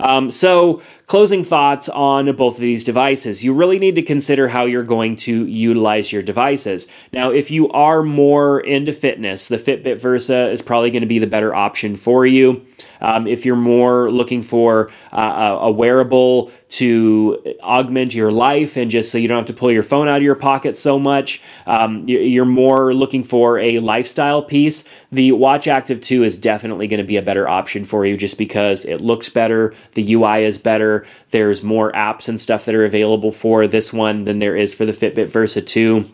Um, 0.00 0.30
so, 0.30 0.82
closing 1.06 1.44
thoughts 1.44 1.88
on 1.88 2.34
both 2.36 2.54
of 2.54 2.60
these 2.60 2.84
devices. 2.84 3.44
You 3.44 3.52
really 3.52 3.78
need 3.78 3.94
to 3.96 4.02
consider 4.02 4.48
how 4.48 4.64
you're 4.64 4.82
going 4.82 5.16
to 5.16 5.46
utilize 5.46 6.12
your 6.12 6.22
devices. 6.22 6.86
Now, 7.12 7.30
if 7.30 7.50
you 7.50 7.68
are 7.70 8.02
more 8.02 8.60
into 8.60 8.92
fitness, 8.92 9.48
the 9.48 9.58
Fitbit 9.58 10.00
Versa 10.00 10.50
is 10.50 10.62
probably 10.62 10.90
going 10.90 11.02
to 11.02 11.06
be 11.06 11.18
the 11.18 11.26
better 11.26 11.54
option 11.54 11.96
for 11.96 12.26
you. 12.26 12.64
Um, 13.04 13.26
if 13.26 13.44
you're 13.44 13.54
more 13.54 14.10
looking 14.10 14.42
for 14.42 14.90
uh, 15.12 15.58
a 15.60 15.70
wearable 15.70 16.50
to 16.70 17.56
augment 17.62 18.14
your 18.14 18.32
life 18.32 18.78
and 18.78 18.90
just 18.90 19.12
so 19.12 19.18
you 19.18 19.28
don't 19.28 19.36
have 19.36 19.46
to 19.46 19.52
pull 19.52 19.70
your 19.70 19.82
phone 19.82 20.08
out 20.08 20.16
of 20.16 20.22
your 20.22 20.34
pocket 20.34 20.78
so 20.78 20.98
much, 20.98 21.42
um, 21.66 22.08
you're 22.08 22.46
more 22.46 22.94
looking 22.94 23.22
for 23.22 23.58
a 23.58 23.78
lifestyle 23.80 24.42
piece, 24.42 24.84
the 25.12 25.32
Watch 25.32 25.68
Active 25.68 26.00
2 26.00 26.24
is 26.24 26.38
definitely 26.38 26.88
going 26.88 26.98
to 26.98 27.04
be 27.04 27.18
a 27.18 27.22
better 27.22 27.46
option 27.46 27.84
for 27.84 28.06
you 28.06 28.16
just 28.16 28.38
because 28.38 28.86
it 28.86 29.02
looks 29.02 29.28
better, 29.28 29.74
the 29.92 30.14
UI 30.14 30.44
is 30.44 30.56
better, 30.56 31.04
there's 31.30 31.62
more 31.62 31.92
apps 31.92 32.26
and 32.26 32.40
stuff 32.40 32.64
that 32.64 32.74
are 32.74 32.86
available 32.86 33.32
for 33.32 33.66
this 33.66 33.92
one 33.92 34.24
than 34.24 34.38
there 34.38 34.56
is 34.56 34.74
for 34.74 34.86
the 34.86 34.92
Fitbit 34.92 35.28
Versa 35.28 35.60
2. 35.60 36.06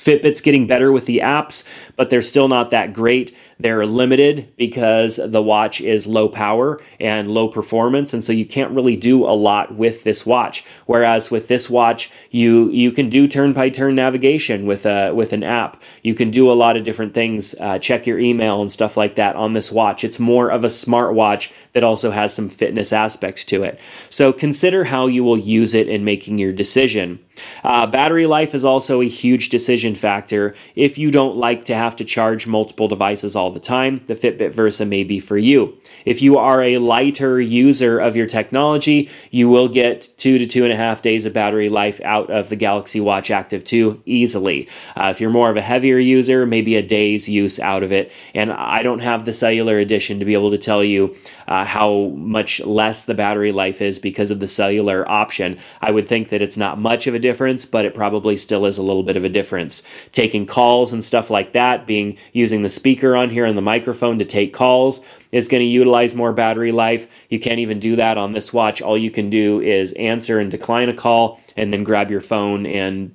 Fitbit's 0.00 0.40
getting 0.40 0.66
better 0.66 0.90
with 0.90 1.04
the 1.04 1.18
apps, 1.18 1.62
but 1.94 2.08
they're 2.08 2.22
still 2.22 2.48
not 2.48 2.70
that 2.70 2.94
great. 2.94 3.36
They're 3.60 3.84
limited 3.84 4.52
because 4.56 5.20
the 5.22 5.42
watch 5.42 5.82
is 5.82 6.06
low 6.06 6.28
power 6.28 6.80
and 6.98 7.30
low 7.30 7.46
performance, 7.48 8.14
and 8.14 8.24
so 8.24 8.32
you 8.32 8.46
can't 8.46 8.70
really 8.70 8.96
do 8.96 9.24
a 9.24 9.36
lot 9.36 9.74
with 9.74 10.02
this 10.02 10.24
watch. 10.24 10.64
Whereas 10.86 11.30
with 11.30 11.48
this 11.48 11.68
watch, 11.68 12.10
you 12.30 12.70
you 12.70 12.90
can 12.90 13.10
do 13.10 13.26
turn 13.26 13.52
by 13.52 13.68
turn 13.68 13.94
navigation 13.96 14.64
with 14.64 14.86
a 14.86 15.12
with 15.12 15.34
an 15.34 15.42
app. 15.42 15.82
You 16.02 16.14
can 16.14 16.30
do 16.30 16.50
a 16.50 16.54
lot 16.54 16.76
of 16.78 16.84
different 16.84 17.12
things, 17.12 17.54
uh, 17.60 17.78
check 17.78 18.06
your 18.06 18.18
email 18.18 18.62
and 18.62 18.72
stuff 18.72 18.96
like 18.96 19.16
that 19.16 19.36
on 19.36 19.52
this 19.52 19.70
watch. 19.70 20.04
It's 20.04 20.18
more 20.18 20.50
of 20.50 20.64
a 20.64 20.70
smart 20.70 21.14
watch 21.14 21.50
that 21.74 21.84
also 21.84 22.10
has 22.10 22.34
some 22.34 22.48
fitness 22.48 22.92
aspects 22.92 23.44
to 23.44 23.62
it. 23.62 23.78
So 24.08 24.32
consider 24.32 24.84
how 24.84 25.06
you 25.06 25.22
will 25.22 25.38
use 25.38 25.74
it 25.74 25.88
in 25.88 26.04
making 26.04 26.38
your 26.38 26.52
decision. 26.52 27.18
Uh, 27.64 27.86
battery 27.86 28.26
life 28.26 28.54
is 28.54 28.64
also 28.64 29.00
a 29.00 29.08
huge 29.08 29.48
decision 29.48 29.94
factor. 29.94 30.54
If 30.74 30.98
you 30.98 31.10
don't 31.10 31.36
like 31.36 31.64
to 31.66 31.74
have 31.74 31.96
to 31.96 32.04
charge 32.04 32.46
multiple 32.46 32.88
devices 32.88 33.36
all 33.36 33.49
the 33.50 33.60
time, 33.60 34.02
the 34.06 34.14
Fitbit 34.14 34.52
Versa 34.52 34.84
may 34.84 35.04
be 35.04 35.20
for 35.20 35.38
you. 35.38 35.76
If 36.04 36.22
you 36.22 36.38
are 36.38 36.62
a 36.62 36.78
lighter 36.78 37.40
user 37.40 37.98
of 37.98 38.16
your 38.16 38.26
technology, 38.26 39.10
you 39.30 39.48
will 39.48 39.68
get 39.68 40.08
two 40.16 40.38
to 40.38 40.46
two 40.46 40.64
and 40.64 40.72
a 40.72 40.76
half 40.76 41.02
days 41.02 41.24
of 41.24 41.32
battery 41.32 41.68
life 41.68 42.00
out 42.02 42.30
of 42.30 42.48
the 42.48 42.56
Galaxy 42.56 43.00
Watch 43.00 43.30
Active 43.30 43.64
2 43.64 44.02
easily. 44.06 44.68
Uh, 44.96 45.08
if 45.10 45.20
you're 45.20 45.30
more 45.30 45.50
of 45.50 45.56
a 45.56 45.62
heavier 45.62 45.98
user, 45.98 46.46
maybe 46.46 46.76
a 46.76 46.82
day's 46.82 47.28
use 47.28 47.58
out 47.58 47.82
of 47.82 47.92
it. 47.92 48.12
And 48.34 48.52
I 48.52 48.82
don't 48.82 49.00
have 49.00 49.24
the 49.24 49.32
cellular 49.32 49.78
edition 49.78 50.18
to 50.18 50.24
be 50.24 50.34
able 50.34 50.50
to 50.50 50.58
tell 50.58 50.82
you 50.84 51.14
uh, 51.48 51.64
how 51.64 52.12
much 52.16 52.60
less 52.60 53.04
the 53.04 53.14
battery 53.14 53.52
life 53.52 53.82
is 53.82 53.98
because 53.98 54.30
of 54.30 54.40
the 54.40 54.48
cellular 54.48 55.08
option. 55.10 55.58
I 55.80 55.90
would 55.90 56.08
think 56.08 56.28
that 56.28 56.42
it's 56.42 56.56
not 56.56 56.78
much 56.78 57.06
of 57.06 57.14
a 57.14 57.18
difference, 57.18 57.64
but 57.64 57.84
it 57.84 57.94
probably 57.94 58.36
still 58.36 58.66
is 58.66 58.78
a 58.78 58.82
little 58.82 59.02
bit 59.02 59.16
of 59.16 59.24
a 59.24 59.28
difference. 59.28 59.82
Taking 60.12 60.46
calls 60.46 60.92
and 60.92 61.04
stuff 61.04 61.30
like 61.30 61.52
that, 61.52 61.86
being 61.86 62.16
using 62.32 62.62
the 62.62 62.68
speaker 62.68 63.16
on 63.16 63.30
here 63.30 63.39
and 63.44 63.56
the 63.56 63.62
microphone 63.62 64.18
to 64.18 64.24
take 64.24 64.52
calls 64.52 65.04
It's 65.32 65.48
going 65.48 65.60
to 65.60 65.66
utilize 65.66 66.14
more 66.16 66.32
battery 66.32 66.72
life. 66.72 67.06
You 67.28 67.40
can't 67.40 67.60
even 67.60 67.78
do 67.78 67.96
that 67.96 68.18
on 68.18 68.32
this 68.32 68.52
watch. 68.52 68.82
All 68.82 68.98
you 68.98 69.10
can 69.10 69.30
do 69.30 69.60
is 69.60 69.92
answer 69.94 70.38
and 70.38 70.50
decline 70.50 70.88
a 70.88 70.94
call 70.94 71.40
and 71.56 71.72
then 71.72 71.84
grab 71.84 72.10
your 72.10 72.20
phone 72.20 72.66
and 72.66 73.14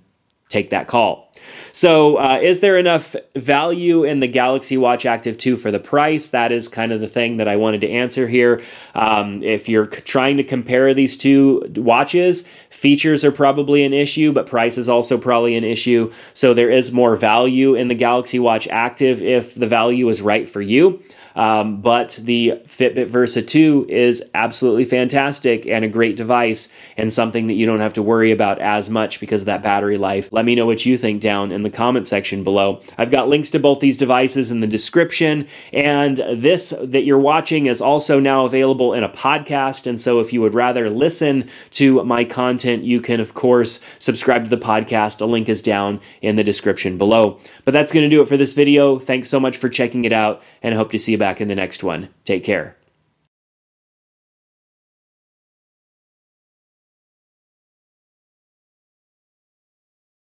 take 0.49 0.69
that 0.69 0.87
call. 0.87 1.24
So, 1.71 2.17
uh, 2.17 2.39
is 2.41 2.61
there 2.61 2.77
enough 2.77 3.15
value 3.35 4.03
in 4.03 4.21
the 4.21 4.27
Galaxy 4.27 4.77
Watch 4.77 5.05
Active 5.05 5.37
2 5.37 5.57
for 5.57 5.71
the 5.71 5.79
price? 5.79 6.29
That 6.29 6.51
is 6.51 6.67
kind 6.67 6.91
of 6.91 7.01
the 7.01 7.07
thing 7.07 7.37
that 7.37 7.47
I 7.47 7.57
wanted 7.57 7.81
to 7.81 7.89
answer 7.89 8.27
here. 8.27 8.61
Um, 8.93 9.43
if 9.43 9.67
you're 9.67 9.87
trying 9.87 10.37
to 10.37 10.43
compare 10.43 10.93
these 10.93 11.17
two 11.17 11.63
watches, 11.75 12.47
features 12.69 13.25
are 13.25 13.31
probably 13.31 13.83
an 13.83 13.93
issue, 13.93 14.31
but 14.31 14.47
price 14.47 14.77
is 14.77 14.87
also 14.87 15.17
probably 15.17 15.55
an 15.55 15.63
issue. 15.63 16.11
So, 16.33 16.53
there 16.53 16.69
is 16.69 16.91
more 16.91 17.15
value 17.15 17.75
in 17.75 17.89
the 17.89 17.95
Galaxy 17.95 18.39
Watch 18.39 18.67
Active 18.69 19.21
if 19.21 19.55
the 19.55 19.67
value 19.67 20.07
is 20.09 20.21
right 20.21 20.47
for 20.47 20.61
you. 20.61 21.01
Um, 21.35 21.81
but 21.81 22.17
the 22.21 22.61
Fitbit 22.65 23.07
Versa 23.07 23.41
2 23.41 23.87
is 23.89 24.23
absolutely 24.33 24.85
fantastic 24.85 25.67
and 25.67 25.83
a 25.83 25.87
great 25.87 26.15
device 26.15 26.69
and 26.95 27.13
something 27.13 27.47
that 27.47 27.53
you 27.53 27.65
don't 27.65 27.81
have 27.81 27.93
to 27.93 28.01
worry 28.01 28.31
about 28.31 28.59
as 28.59 28.89
much 28.89 29.19
because 29.19 29.41
of 29.41 29.47
that 29.47 29.61
battery 29.61 29.97
life. 29.97 30.29
Let 30.31 30.45
me 30.45 30.55
know 30.55 30.65
what 30.65 30.85
you 30.85 30.97
think 30.97 31.21
down 31.35 31.51
in 31.51 31.63
the 31.63 31.69
comment 31.69 32.07
section 32.07 32.43
below. 32.43 32.79
I've 32.97 33.11
got 33.11 33.27
links 33.27 33.49
to 33.51 33.59
both 33.59 33.79
these 33.79 33.97
devices 33.97 34.51
in 34.51 34.61
the 34.61 34.67
description, 34.67 35.47
and 35.73 36.17
this 36.17 36.73
that 36.81 37.03
you're 37.03 37.19
watching 37.19 37.65
is 37.65 37.81
also 37.81 38.19
now 38.19 38.45
available 38.45 38.93
in 38.93 39.03
a 39.03 39.09
podcast. 39.09 39.85
And 39.87 39.99
so 39.99 40.19
if 40.19 40.31
you 40.31 40.41
would 40.41 40.53
rather 40.53 40.89
listen 40.89 41.49
to 41.71 42.03
my 42.03 42.23
content, 42.23 42.83
you 42.83 43.01
can, 43.01 43.19
of 43.19 43.33
course, 43.33 43.81
subscribe 43.99 44.43
to 44.45 44.49
the 44.49 44.65
podcast. 44.65 45.21
A 45.21 45.25
link 45.25 45.49
is 45.49 45.61
down 45.61 45.99
in 46.21 46.35
the 46.35 46.43
description 46.43 46.97
below. 46.97 47.39
But 47.65 47.73
that's 47.73 47.91
going 47.91 48.09
to 48.09 48.15
do 48.15 48.21
it 48.21 48.29
for 48.29 48.37
this 48.37 48.53
video. 48.53 48.99
Thanks 48.99 49.29
so 49.29 49.39
much 49.39 49.57
for 49.57 49.69
checking 49.69 50.05
it 50.05 50.13
out, 50.13 50.41
and 50.63 50.73
I 50.73 50.77
hope 50.77 50.91
to 50.91 50.99
see 50.99 51.13
you 51.13 51.17
back 51.17 51.41
in 51.41 51.47
the 51.47 51.55
next 51.55 51.83
one. 51.83 52.09
Take 52.23 52.43
care. 52.43 52.77